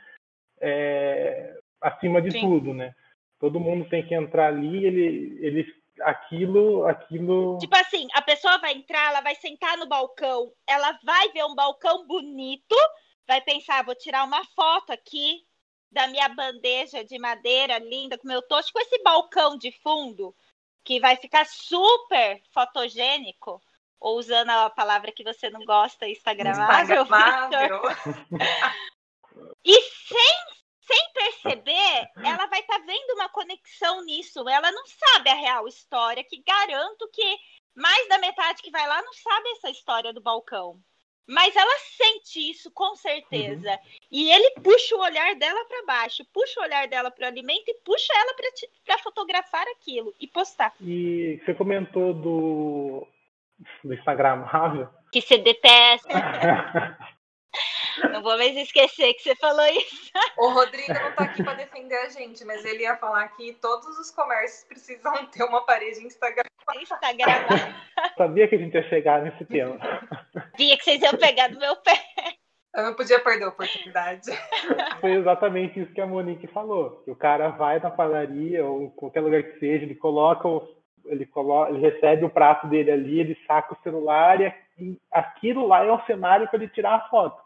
[0.60, 2.40] é, acima de Sim.
[2.40, 2.94] tudo, né?
[3.38, 7.58] Todo mundo tem que entrar ali, ele, ele, aquilo, aquilo.
[7.58, 11.54] Tipo assim, a pessoa vai entrar, ela vai sentar no balcão, ela vai ver um
[11.54, 12.76] balcão bonito,
[13.26, 15.42] vai pensar, vou tirar uma foto aqui
[15.90, 20.34] da minha bandeja de madeira linda com meu tocho, com esse balcão de fundo
[20.84, 23.60] que vai ficar super fotogênico.
[23.98, 27.02] Ou usando a palavra que você não gosta, Instagramável.
[27.02, 27.82] Instagramável.
[29.62, 30.59] e sem
[30.90, 34.48] sem perceber, ela vai estar tá vendo uma conexão nisso.
[34.48, 37.36] Ela não sabe a real história, que garanto que
[37.74, 40.80] mais da metade que vai lá não sabe essa história do balcão.
[41.28, 43.70] Mas ela sente isso com certeza.
[43.70, 43.78] Uhum.
[44.10, 47.68] E ele puxa o olhar dela para baixo, puxa o olhar dela para o alimento
[47.68, 48.34] e puxa ela
[48.84, 50.74] para fotografar aquilo e postar.
[50.80, 53.06] E você comentou do,
[53.84, 54.88] do Instagramável.
[55.12, 56.08] Que você detesta.
[58.12, 60.10] Não vou mais esquecer que você falou isso.
[60.38, 63.98] O Rodrigo não tá aqui para defender a gente, mas ele ia falar que todos
[63.98, 66.44] os comércios precisam ter uma parede Instagram.
[66.80, 67.74] Instagram.
[68.16, 69.78] Sabia que a gente ia chegar nesse tema.
[70.32, 71.98] Sabia que vocês iam pegar do meu pé.
[72.74, 74.30] Eu não podia perder a oportunidade.
[75.00, 77.02] Foi exatamente isso que a Monique falou.
[77.04, 80.60] Que o cara vai na padaria ou qualquer lugar que seja, ele coloca o,
[81.06, 85.84] ele coloca, ele recebe o prato dele ali, ele saca o celular e aquilo lá
[85.84, 87.40] é o cenário para ele tirar a foto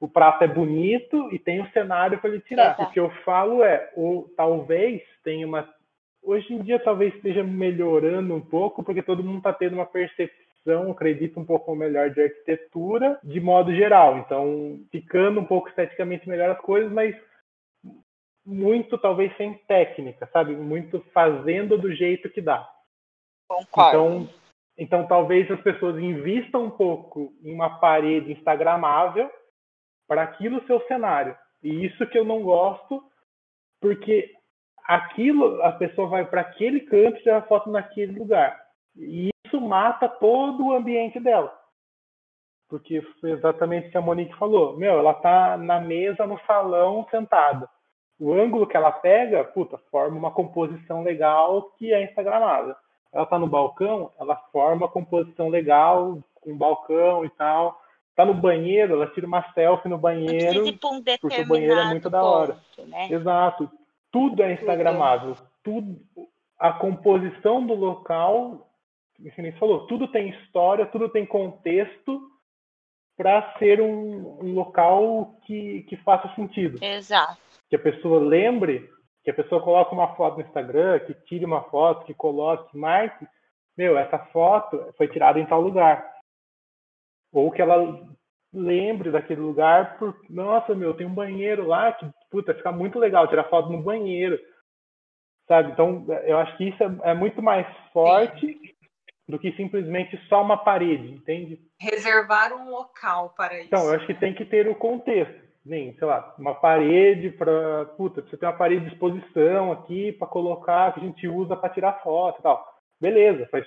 [0.00, 2.72] o prato é bonito e tem um cenário para ele tirar.
[2.72, 2.82] Exato.
[2.84, 5.68] O que eu falo é, o, talvez tenha uma.
[6.22, 10.90] Hoje em dia talvez esteja melhorando um pouco, porque todo mundo está tendo uma percepção,
[10.90, 14.18] acredito, um pouco melhor de arquitetura de modo geral.
[14.18, 17.14] Então, ficando um pouco esteticamente melhor as coisas, mas
[18.44, 20.56] muito talvez sem técnica, sabe?
[20.56, 22.66] Muito fazendo do jeito que dá.
[23.50, 23.88] Concordo.
[23.88, 24.28] Então,
[24.78, 29.28] então talvez as pessoas invistam um pouco em uma parede instagramável
[30.06, 31.36] para aquilo seu cenário.
[31.60, 33.02] E isso que eu não gosto,
[33.80, 34.32] porque
[34.84, 38.56] aquilo, a pessoa vai para aquele canto e tirar foto naquele lugar.
[38.96, 41.52] E isso mata todo o ambiente dela.
[42.68, 44.76] Porque foi exatamente o que a Monique falou.
[44.76, 47.68] Meu, ela tá na mesa, no salão, sentada.
[48.16, 52.76] O ângulo que ela pega, puta, forma uma composição legal que é instagramável.
[53.12, 57.80] Ela tá no balcão, ela forma uma composição legal, com balcão e tal
[58.20, 62.10] tá no banheiro, ela tira uma selfie no banheiro, um porque o banheiro é muito
[62.10, 62.58] da hora.
[62.86, 63.08] né?
[63.10, 63.70] Exato.
[64.12, 65.36] Tudo é instagramável.
[65.62, 65.98] Tudo,
[66.58, 68.68] a composição do local,
[69.18, 72.20] você falou, tudo tem história, tudo tem contexto
[73.16, 76.82] para ser um, um, local que, que faça sentido.
[76.82, 77.38] Exato.
[77.70, 78.90] Que a pessoa lembre,
[79.22, 83.26] que a pessoa coloque uma foto no Instagram, que tire uma foto, que coloque, marque.
[83.76, 86.10] meu, essa foto foi tirada em tal lugar.
[87.32, 87.76] Ou que ela
[88.52, 93.28] lembre daquele lugar por, nossa, meu, tem um banheiro lá que, puta, fica muito legal
[93.28, 94.38] tirar foto no banheiro.
[95.46, 95.72] Sabe?
[95.72, 98.60] Então, eu acho que isso é, é muito mais forte Sim.
[99.28, 101.60] do que simplesmente só uma parede, entende?
[101.78, 103.66] Reservar um local para isso.
[103.66, 105.49] Então, eu acho que tem que ter o contexto.
[105.64, 107.84] Nem, sei lá, uma parede para.
[107.96, 111.68] Puta, você tem uma parede de exposição aqui para colocar que a gente usa para
[111.68, 112.66] tirar foto e tal.
[113.00, 113.66] Beleza, faz,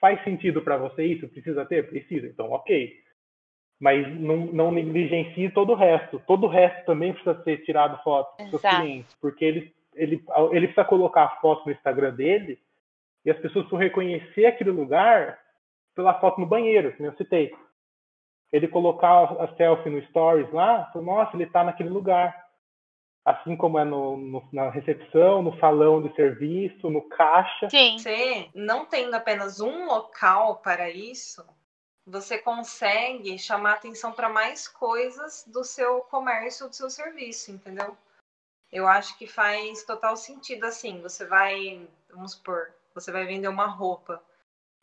[0.00, 1.28] faz sentido para você isso?
[1.28, 1.88] Precisa ter?
[1.88, 2.26] Precisa.
[2.26, 3.02] Então, ok
[3.82, 6.22] mas não, não negligencie todo o resto.
[6.24, 10.68] Todo o resto também precisa ser tirado foto dos seus clientes, porque ele, ele, ele
[10.68, 12.60] precisa colocar a foto no Instagram dele
[13.24, 15.36] e as pessoas vão reconhecer aquele lugar
[15.96, 17.52] pela foto no banheiro, que eu citei.
[18.52, 22.42] Ele colocar a selfie no Stories lá, nossa, ele está naquele lugar.
[23.24, 27.70] Assim como é no, no, na recepção, no salão de serviço, no caixa.
[27.70, 27.96] Sim.
[27.98, 31.46] Você não tendo apenas um local para isso,
[32.04, 37.96] você consegue chamar atenção para mais coisas do seu comércio, do seu serviço, entendeu?
[38.72, 41.00] Eu acho que faz total sentido assim.
[41.00, 44.20] Você vai, vamos supor, você vai vender uma roupa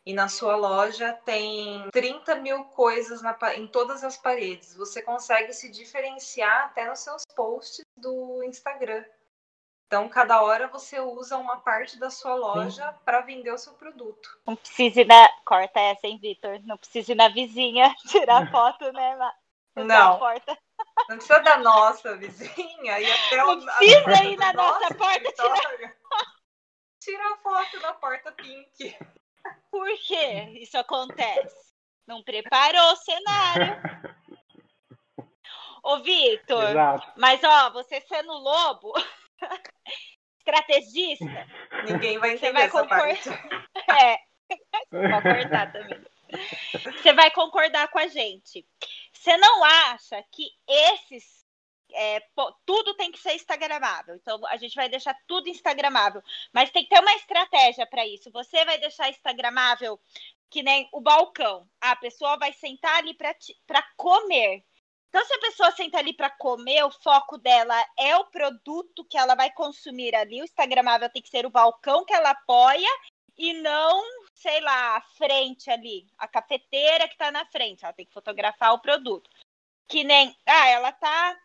[0.04, 4.74] e na sua loja tem 30 mil coisas na, em todas as paredes.
[4.74, 9.04] Você consegue se diferenciar até nos seus posts do Instagram.
[9.86, 14.38] Então, cada hora você usa uma parte da sua loja para vender o seu produto.
[14.46, 15.28] Não precisa ir na.
[15.44, 16.60] Corta essa, hein, Vitor?
[16.64, 19.18] Não precisa ir na vizinha tirar foto, né?
[19.74, 20.18] Não.
[20.18, 20.56] Porta.
[21.08, 25.96] Não precisa da nossa vizinha e até Não precisa ir na nossa porta tirar.
[27.02, 28.96] Tira a foto da porta pink.
[29.70, 31.74] Por que isso acontece?
[32.06, 33.76] Não preparou o cenário.
[35.82, 36.74] Ô, Vitor,
[37.16, 38.92] mas ó, você sendo lobo,
[40.38, 41.24] estrategista.
[41.86, 43.28] Ninguém vai entender vai essa parte.
[43.98, 44.18] É,
[44.90, 46.00] concordar também.
[46.72, 48.64] Você vai concordar com a gente.
[49.12, 51.39] Você não acha que esses
[51.94, 52.20] é,
[52.64, 54.14] tudo tem que ser instagramável.
[54.16, 56.22] Então a gente vai deixar tudo instagramável,
[56.52, 58.30] mas tem que ter uma estratégia para isso.
[58.30, 60.00] Você vai deixar instagramável
[60.50, 61.66] que nem o balcão.
[61.80, 64.64] A pessoa vai sentar ali para comer.
[65.08, 69.18] Então, se a pessoa senta ali para comer, o foco dela é o produto que
[69.18, 70.40] ela vai consumir ali.
[70.40, 72.88] O Instagramável tem que ser o balcão que ela apoia
[73.36, 77.84] e não, sei lá, a frente ali, a cafeteira que está na frente.
[77.84, 79.28] Ela tem que fotografar o produto.
[79.88, 81.36] Que nem, ah, ela tá,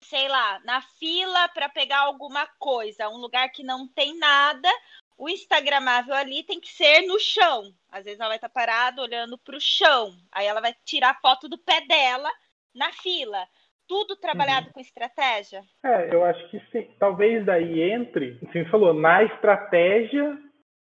[0.00, 4.68] sei lá, na fila para pegar alguma coisa, um lugar que não tem nada.
[5.16, 7.72] O Instagramável ali tem que ser no chão.
[7.90, 10.12] Às vezes ela vai estar tá parada olhando para o chão.
[10.30, 12.30] Aí ela vai tirar foto do pé dela
[12.74, 13.46] na fila.
[13.88, 14.72] Tudo trabalhado uhum.
[14.74, 15.62] com estratégia?
[15.82, 16.94] É, eu acho que sim.
[16.98, 20.38] Talvez daí entre, assim, você falou, na estratégia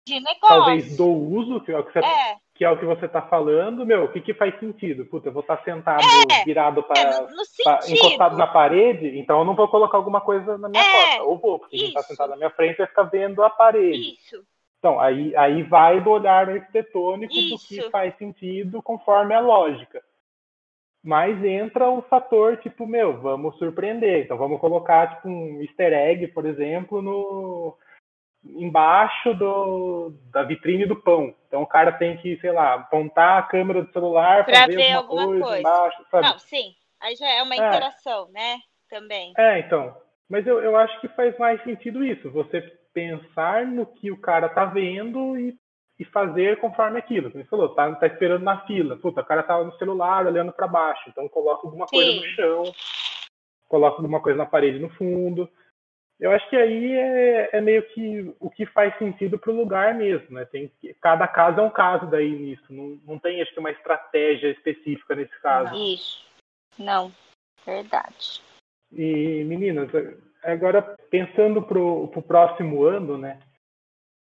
[0.06, 0.48] de negócio.
[0.48, 2.36] Talvez do uso, que é o que você, é.
[2.54, 5.04] Que é o que você tá falando, meu, o que, que faz sentido?
[5.06, 6.44] Puta, eu vou estar tá sentado, é.
[6.44, 10.80] virado para é, encostado na parede, então eu não vou colocar alguma coisa na minha
[10.80, 11.16] é.
[11.16, 11.22] porta.
[11.24, 14.14] Ou vou, porque quem tá sentado na minha frente vai ficar vendo a parede.
[14.14, 14.44] Isso.
[14.84, 17.74] Então, aí, aí vai do olhar arquitetônico Isso.
[17.74, 20.02] do que faz sentido conforme a lógica.
[21.02, 24.24] Mas entra o fator, tipo, meu, vamos surpreender.
[24.24, 27.74] Então vamos colocar tipo, um easter egg, por exemplo, no
[28.44, 31.34] embaixo do, da vitrine do pão.
[31.48, 34.92] Então o cara tem que, sei lá, apontar a câmera do celular para ver, ver
[34.92, 36.28] alguma, alguma coisa, coisa, embaixo, sabe?
[36.28, 36.74] Não, sim.
[37.00, 37.58] Aí já é uma é.
[37.58, 38.58] interação, né?
[38.88, 39.32] Também.
[39.36, 39.96] É, então.
[40.28, 42.30] Mas eu, eu acho que faz mais sentido isso.
[42.30, 42.60] Você
[42.92, 45.54] pensar no que o cara tá vendo e
[45.98, 47.30] e fazer conforme aquilo.
[47.30, 48.96] Como você falou, tá, tá esperando na fila.
[48.96, 51.96] Puta, o cara tá no celular olhando para baixo, então coloca alguma Sim.
[51.96, 52.62] coisa no chão,
[53.68, 55.48] coloca alguma coisa na parede no fundo.
[56.18, 59.94] Eu acho que aí é, é meio que o que faz sentido para o lugar
[59.94, 60.44] mesmo, né?
[60.44, 62.64] Tem, cada caso é um caso daí nisso.
[62.70, 65.74] Não, não tem, acho que, uma estratégia específica nesse caso.
[65.74, 66.24] Isso.
[66.78, 67.12] Não.
[67.66, 68.40] Verdade.
[68.92, 69.90] E, meninas,
[70.42, 73.40] agora pensando para o próximo ano, né?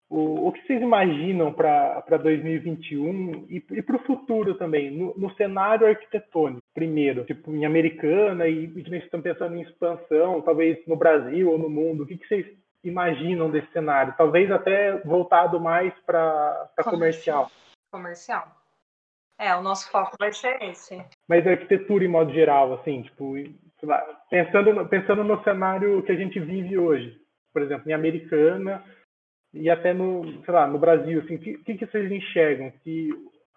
[0.10, 5.32] O, o que vocês imaginam para 2021 e, e para o futuro também, no, no,
[5.36, 10.96] cenário arquitetônico, primeiro, tipo em Americana e, e que estão pensando em expansão, talvez no
[10.96, 12.48] Brasil ou no mundo, o que, que vocês
[12.84, 14.16] imaginam desse cenário?
[14.18, 17.52] Talvez até voltado mais para comercial.
[17.92, 18.48] Comercial.
[19.38, 21.02] É, o nosso foco vai ser esse.
[21.28, 23.36] Mas arquitetura em modo geral, assim, tipo,
[24.30, 27.16] pensando, pensando no cenário que a gente vive hoje,
[27.54, 28.84] por exemplo, em Americana,
[29.54, 33.10] e até no, sei lá, no Brasil, assim, o que, que, vocês enxergam que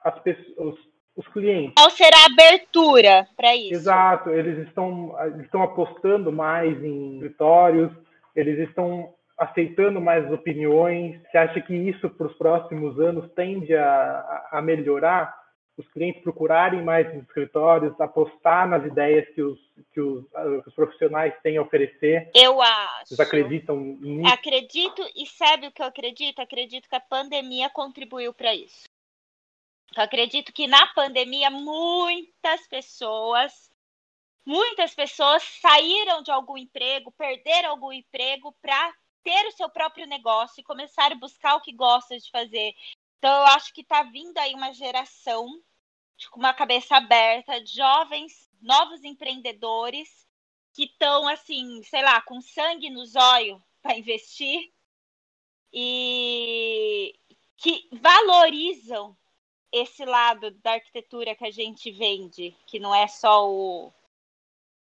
[0.04, 0.74] as pessoas,
[1.16, 1.74] os clientes.
[1.76, 3.74] Qual será a abertura para isso?
[3.74, 7.92] Exato, eles estão, estão apostando mais em escritórios,
[8.34, 11.20] eles estão aceitando mais opiniões?
[11.22, 15.41] Você acha que isso para os próximos anos tende a, a melhorar?
[15.76, 19.58] Os clientes procurarem mais os escritórios, apostar nas ideias que os,
[19.92, 22.30] que os, que os profissionais têm a oferecer?
[22.34, 23.06] Eu acho.
[23.06, 24.32] Vocês acreditam nisso?
[24.32, 26.40] Acredito, e sabe o que eu acredito?
[26.40, 28.84] Acredito que a pandemia contribuiu para isso.
[29.96, 33.70] Eu acredito que na pandemia muitas pessoas
[34.44, 38.92] muitas pessoas saíram de algum emprego, perderam algum emprego para
[39.22, 42.74] ter o seu próprio negócio e começar a buscar o que gosta de fazer.
[43.22, 45.46] Então, eu acho que está vindo aí uma geração
[46.32, 50.26] com uma cabeça aberta, de jovens, novos empreendedores
[50.74, 54.72] que estão, assim, sei lá, com sangue nos olhos para investir
[55.72, 57.14] e
[57.56, 59.16] que valorizam
[59.70, 63.92] esse lado da arquitetura que a gente vende, que não é só o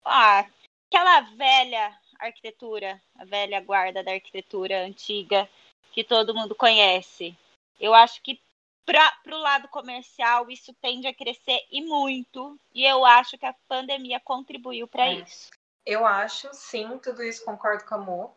[0.02, 0.48] ah,
[0.88, 5.46] aquela velha arquitetura, a velha guarda da arquitetura antiga
[5.92, 7.36] que todo mundo conhece.
[7.80, 8.38] Eu acho que
[8.84, 13.54] para o lado comercial isso tende a crescer e muito, e eu acho que a
[13.66, 15.14] pandemia contribuiu para é.
[15.14, 15.50] isso.
[15.86, 18.36] Eu acho, sim, tudo isso concordo com a Mo.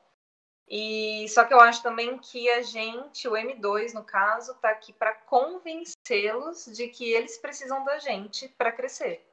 [0.67, 4.93] E só que eu acho também que a gente, o M2 no caso, está aqui
[4.93, 9.27] para convencê-los de que eles precisam da gente para crescer.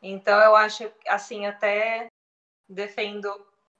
[0.00, 2.06] Então eu acho, assim, até
[2.68, 3.28] defendo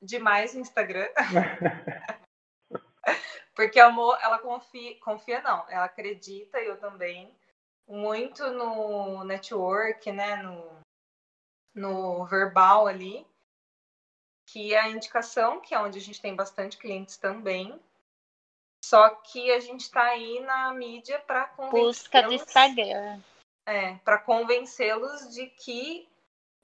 [0.03, 1.09] demais o Instagram.
[3.55, 7.33] Porque a Mo, ela confia, confia não, ela acredita, eu também,
[7.87, 10.81] muito no network, né, no,
[11.75, 13.25] no verbal ali,
[14.47, 17.81] que é a indicação, que é onde a gente tem bastante clientes também,
[18.85, 23.21] só que a gente está aí na mídia para Busca do Instagram.
[23.67, 26.07] É, para convencê-los de que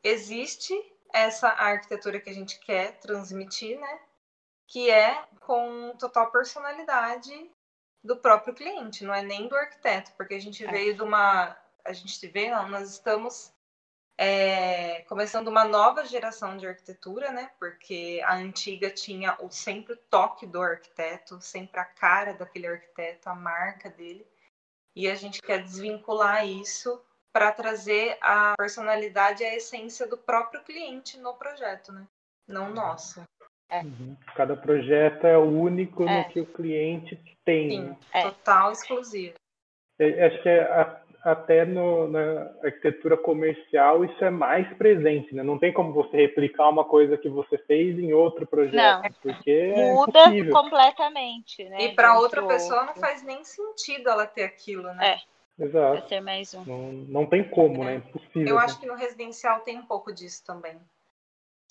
[0.05, 0.75] existe
[1.13, 4.01] essa arquitetura que a gente quer transmitir, né?
[4.71, 7.51] Que é com total personalidade
[8.03, 10.71] do próprio cliente, não é nem do arquiteto, porque a gente é.
[10.71, 11.57] veio de uma.
[11.85, 13.53] A gente vê, não, nós estamos
[14.23, 17.51] é, começando uma nova geração de arquitetura, né?
[17.59, 23.29] Porque a antiga tinha o sempre o toque do arquiteto, sempre a cara daquele arquiteto,
[23.31, 24.27] a marca dele.
[24.95, 27.03] E a gente quer desvincular isso
[27.33, 32.07] para trazer a personalidade e a essência do próprio cliente no projeto, né?
[32.47, 32.75] Não uhum.
[33.71, 33.83] É.
[33.83, 34.17] Uhum.
[34.35, 36.19] Cada projeto é único é.
[36.19, 37.71] no que o cliente tem.
[37.71, 38.23] Sim, é.
[38.23, 39.35] total exclusivo.
[39.99, 45.43] É, acho que é até no, na arquitetura comercial isso é mais presente, né?
[45.43, 49.11] Não tem como você replicar uma coisa que você fez em outro projeto, não.
[49.23, 51.83] porque é muda completamente, né?
[51.83, 55.17] E para outra pessoa não faz nem sentido ela ter aquilo, né?
[55.17, 55.31] É.
[55.63, 56.09] Exato.
[56.09, 56.65] ser mais um.
[56.65, 57.97] Não, não tem como, né?
[57.97, 57.99] é.
[57.99, 58.03] né?
[58.09, 58.49] Impossível.
[58.49, 60.81] Eu acho que no residencial tem um pouco disso também.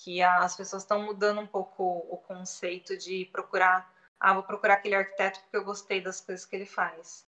[0.02, 3.92] Que as pessoas estão mudando um pouco o conceito de procurar.
[4.18, 7.26] Ah, vou procurar aquele arquiteto porque eu gostei das coisas que ele faz.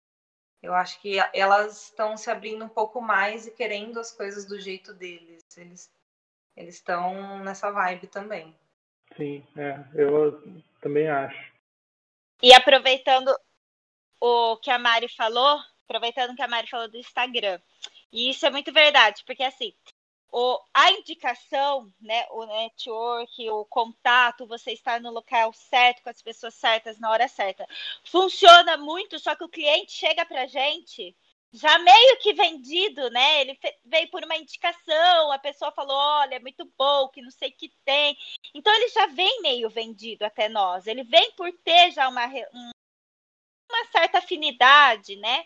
[0.61, 4.59] Eu acho que elas estão se abrindo um pouco mais e querendo as coisas do
[4.59, 5.43] jeito deles.
[5.57, 5.89] Eles
[6.59, 8.53] eles estão nessa vibe também.
[9.15, 10.43] Sim, é, eu
[10.82, 11.53] também acho.
[12.41, 13.34] E aproveitando
[14.20, 17.61] o que a Mari falou, aproveitando que a Mari falou do Instagram.
[18.11, 19.74] E isso é muito verdade, porque assim,
[20.32, 26.21] o, a indicação, né, o network, o contato, você estar no local certo, com as
[26.21, 27.67] pessoas certas, na hora certa,
[28.03, 31.15] funciona muito, só que o cliente chega pra gente
[31.51, 33.41] já meio que vendido, né?
[33.41, 37.49] Ele veio por uma indicação, a pessoa falou, olha, é muito bom, que não sei
[37.49, 38.15] o que tem.
[38.53, 40.86] Então ele já vem meio vendido até nós.
[40.86, 42.71] Ele vem por ter já uma, um,
[43.69, 45.45] uma certa afinidade, né?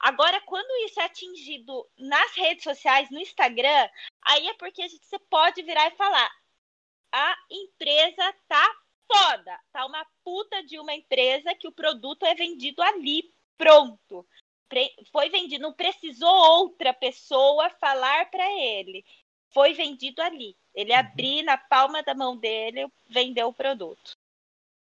[0.00, 3.88] Agora, quando isso é atingido nas redes sociais, no Instagram,
[4.22, 6.30] aí é porque a gente, você pode virar e falar:
[7.12, 8.76] a empresa tá
[9.10, 14.26] foda, tá uma puta de uma empresa que o produto é vendido ali, pronto.
[15.10, 19.04] Foi vendido, não precisou outra pessoa falar para ele.
[19.50, 20.54] Foi vendido ali.
[20.74, 20.98] Ele uhum.
[20.98, 24.17] abriu na palma da mão dele, vendeu o produto.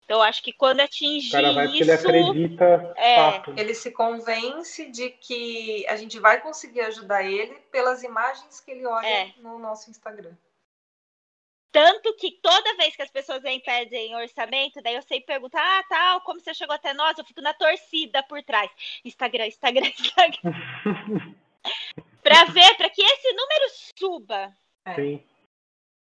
[0.03, 1.83] Então, acho que quando atingir o cara vai isso...
[1.83, 8.03] ele acredita é, Ele se convence de que a gente vai conseguir ajudar ele pelas
[8.03, 9.33] imagens que ele olha é.
[9.37, 10.33] no nosso Instagram.
[11.71, 15.83] Tanto que toda vez que as pessoas vêm pedem orçamento, daí eu sempre pergunto, ah,
[15.87, 17.17] tal, como você chegou até nós?
[17.17, 18.69] Eu fico na torcida por trás.
[19.05, 21.35] Instagram, Instagram, Instagram.
[22.21, 23.65] para ver, para que esse número
[23.97, 24.53] suba.
[24.95, 25.23] Sim.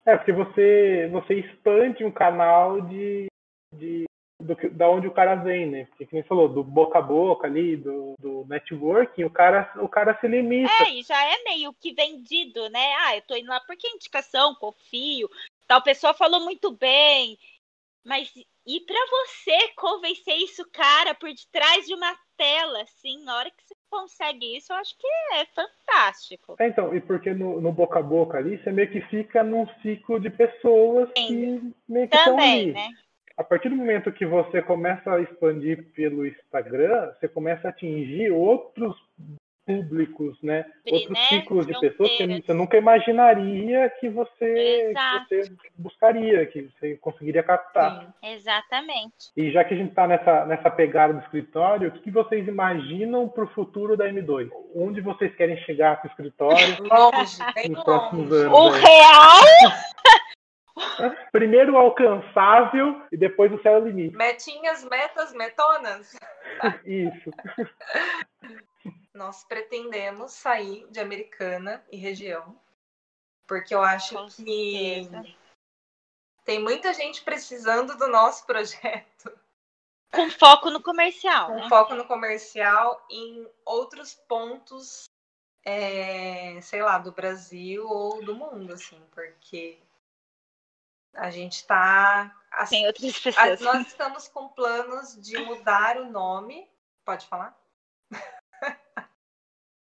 [0.05, 3.30] É, porque você, você expande um canal de,
[3.73, 4.05] de
[4.41, 5.85] do, da onde o cara vem, né?
[5.87, 10.19] Porque você falou, do boca a boca ali, do, do networking, o cara, o cara
[10.19, 10.73] se limita.
[10.85, 12.95] É, e já é meio que vendido, né?
[13.01, 15.29] Ah, eu tô indo lá porque indicação, confio,
[15.67, 17.39] tal pessoa falou muito bem.
[18.03, 18.33] Mas
[18.67, 23.63] E para você convencer isso, cara, por detrás de uma tela, assim, na hora que
[23.63, 26.57] você consegue isso, eu acho que é fantástico.
[26.59, 29.67] É, então, e porque no, no, boca a boca ali, você meio que fica num
[29.83, 31.27] ciclo de pessoas Sim.
[31.27, 32.73] que meio que Também, ali.
[32.73, 32.89] né?
[33.41, 38.31] A partir do momento que você começa a expandir pelo Instagram, você começa a atingir
[38.31, 38.95] outros
[39.65, 40.67] públicos, né?
[40.87, 41.27] Outros né?
[41.27, 47.43] ciclos de pessoas que você nunca imaginaria que você, que você, buscaria, que você conseguiria
[47.43, 48.03] captar.
[48.23, 49.33] Sim, exatamente.
[49.35, 53.27] E já que a gente está nessa, nessa pegada do escritório, o que vocês imaginam
[53.27, 54.51] para o futuro da M2?
[54.77, 58.53] Onde vocês querem chegar com o escritório longe, nos próximos anos?
[58.53, 58.83] O aí?
[58.83, 59.73] real
[61.33, 64.17] Primeiro o alcançável e depois o céu é o limite.
[64.17, 66.17] Metinhas, metas, metonas.
[66.85, 67.31] Isso.
[69.15, 72.57] Nós pretendemos sair de Americana e região,
[73.47, 75.25] porque eu acho Com que certeza.
[76.45, 79.33] tem muita gente precisando do nosso projeto.
[80.13, 81.47] Com foco no comercial.
[81.49, 81.69] Com né?
[81.69, 85.05] foco no comercial em outros pontos,
[85.65, 89.79] é, sei lá, do Brasil ou do mundo, assim, porque
[91.15, 92.35] a gente está.
[92.69, 93.61] Tem outras pessoas.
[93.61, 96.69] nós estamos com planos de mudar o nome.
[97.05, 97.57] Pode falar?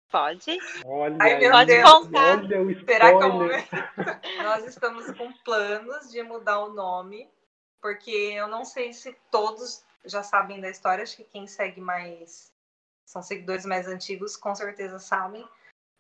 [0.10, 0.58] Pode.
[0.86, 1.90] Olha, Ai, meu pode Deus.
[1.90, 2.40] contar.
[2.40, 4.44] Olha o Será que eu...
[4.44, 7.30] Nós estamos com planos de mudar o nome,
[7.80, 12.52] porque eu não sei se todos já sabem da história, acho que quem segue mais
[13.06, 15.48] são seguidores mais antigos, com certeza sabem.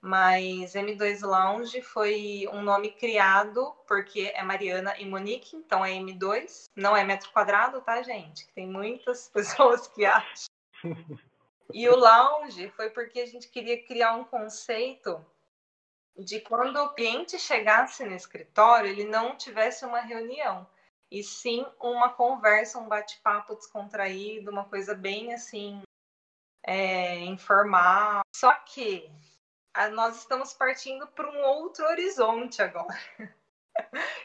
[0.01, 6.69] Mas M2 Lounge foi um nome criado porque é Mariana e Monique, então é M2,
[6.75, 8.47] não é metro quadrado, tá, gente?
[8.53, 10.47] Tem muitas pessoas que acham.
[11.73, 15.23] E o lounge foi porque a gente queria criar um conceito
[16.17, 20.67] de quando o cliente chegasse no escritório, ele não tivesse uma reunião,
[21.11, 25.81] e sim uma conversa, um bate-papo descontraído, uma coisa bem assim,
[26.63, 28.21] é, informal.
[28.35, 29.09] Só que
[29.87, 32.99] nós estamos partindo para um outro horizonte agora.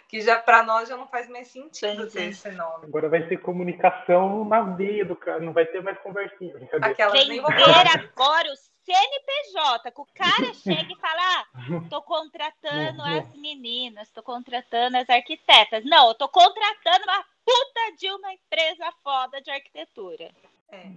[0.09, 2.87] que já para nós já não faz mais sentido ter esse nome.
[2.87, 6.55] Agora vai ser comunicação na veia do cara, não vai ter mais conversinha.
[6.83, 11.47] Aquelas Vender agora o CNPJ, que o cara chega e fala: ah,
[11.89, 15.85] tô contratando as meninas, tô contratando as arquitetas.
[15.85, 20.31] Não, eu tô contratando uma puta de uma empresa foda de arquitetura.
[20.71, 20.91] É,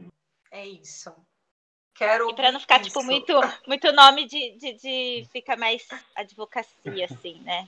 [0.51, 1.13] é isso.
[1.97, 3.33] Quero e para não ficar, tipo, muito,
[3.65, 5.27] muito nome de, de, de.
[5.31, 7.67] Fica mais advocacia, assim, né?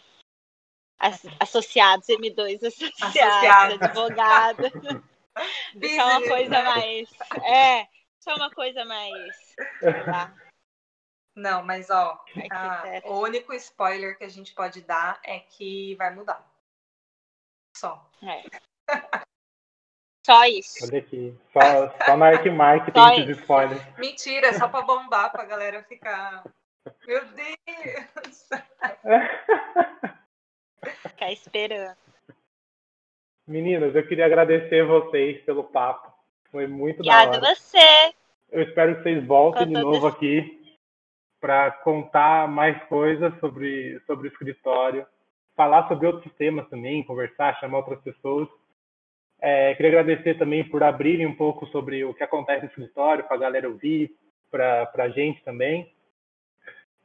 [0.99, 3.81] As, associados, M2 associados, associados.
[3.81, 4.63] advogado.
[5.81, 7.09] Isso é uma coisa mais.
[7.43, 7.81] É,
[8.19, 9.55] isso é uma coisa mais.
[10.05, 10.35] Tá?
[11.33, 12.21] Não, mas ó,
[12.51, 16.45] a, o único spoiler que a gente pode dar é que vai mudar.
[17.77, 18.11] Só.
[18.21, 18.43] É.
[20.29, 20.85] Só isso.
[20.85, 21.35] Olha aqui.
[21.51, 23.81] Só, só na Arquimark tem esses spoilers.
[23.97, 26.43] Mentira, é só pra bombar pra galera ficar.
[27.07, 28.47] Meu Deus!
[31.01, 31.97] Ficar esperando.
[33.47, 36.13] Meninas, eu queria agradecer vocês pelo papo.
[36.51, 37.55] Foi muito Obrigada da hora.
[37.55, 38.13] você.
[38.51, 40.77] Eu espero que vocês voltem de novo aqui
[41.41, 45.07] para contar mais coisas sobre, sobre o escritório,
[45.55, 48.47] falar sobre outros temas também, conversar, chamar outras pessoas.
[49.41, 53.35] É, queria agradecer também por abrirem um pouco sobre o que acontece no escritório, para
[53.35, 54.15] a galera ouvir,
[54.51, 55.93] para a gente também.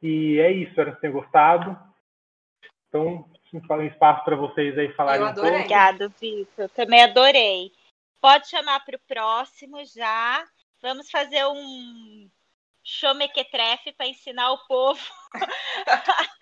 [0.03, 1.79] E é isso, espero que tenham gostado.
[2.89, 5.49] Então, um espaço para vocês aí falarem um pouco.
[5.49, 6.69] Obrigada, Vitor.
[6.71, 7.73] Também adorei.
[8.21, 10.45] Pode chamar para o próximo já.
[10.83, 12.29] Vamos fazer um
[12.83, 15.01] show mequetrefe para ensinar o povo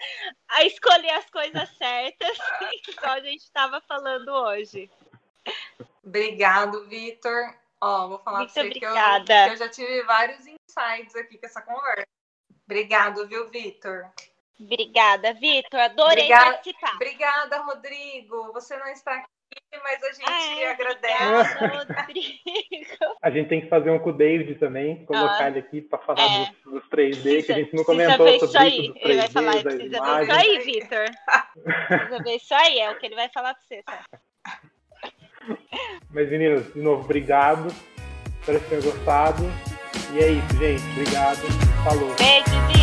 [0.49, 2.38] a escolher as coisas certas,
[2.88, 4.90] igual a gente estava falando hoje.
[6.05, 7.55] Obrigado, Vitor.
[7.80, 11.38] Ó, vou falar Muito pra você que eu, que eu, já tive vários insights aqui
[11.38, 12.07] com essa conversa.
[12.64, 14.09] Obrigado, viu, Vitor?
[14.61, 15.80] Obrigada, Vitor.
[15.80, 16.94] Adorei obrigada, participar.
[16.94, 18.53] Obrigada, Rodrigo.
[18.53, 21.57] Você não está aqui, mas a gente é, agradece.
[21.57, 23.16] Obrigada, Rodrigo.
[23.20, 25.98] A gente tem que fazer um com o David também, colocar ah, ele aqui para
[25.98, 26.46] falar é.
[26.64, 28.88] dos, dos, 3D, precisa, que a gente não comentou sobre isso, aí.
[28.88, 31.05] Dos 3D, ele vai falar, precisa ver isso aí, Vitor.
[31.88, 33.82] precisa ver isso aí, é o que ele vai falar para você.
[33.82, 34.05] Tá?
[36.12, 37.68] Mas, meninas, de novo, obrigado.
[38.40, 39.43] Espero que tenham gostado.
[40.12, 40.82] E é isso, gente.
[40.93, 41.40] Obrigado.
[41.84, 42.14] Falou.
[42.18, 42.82] Beijo,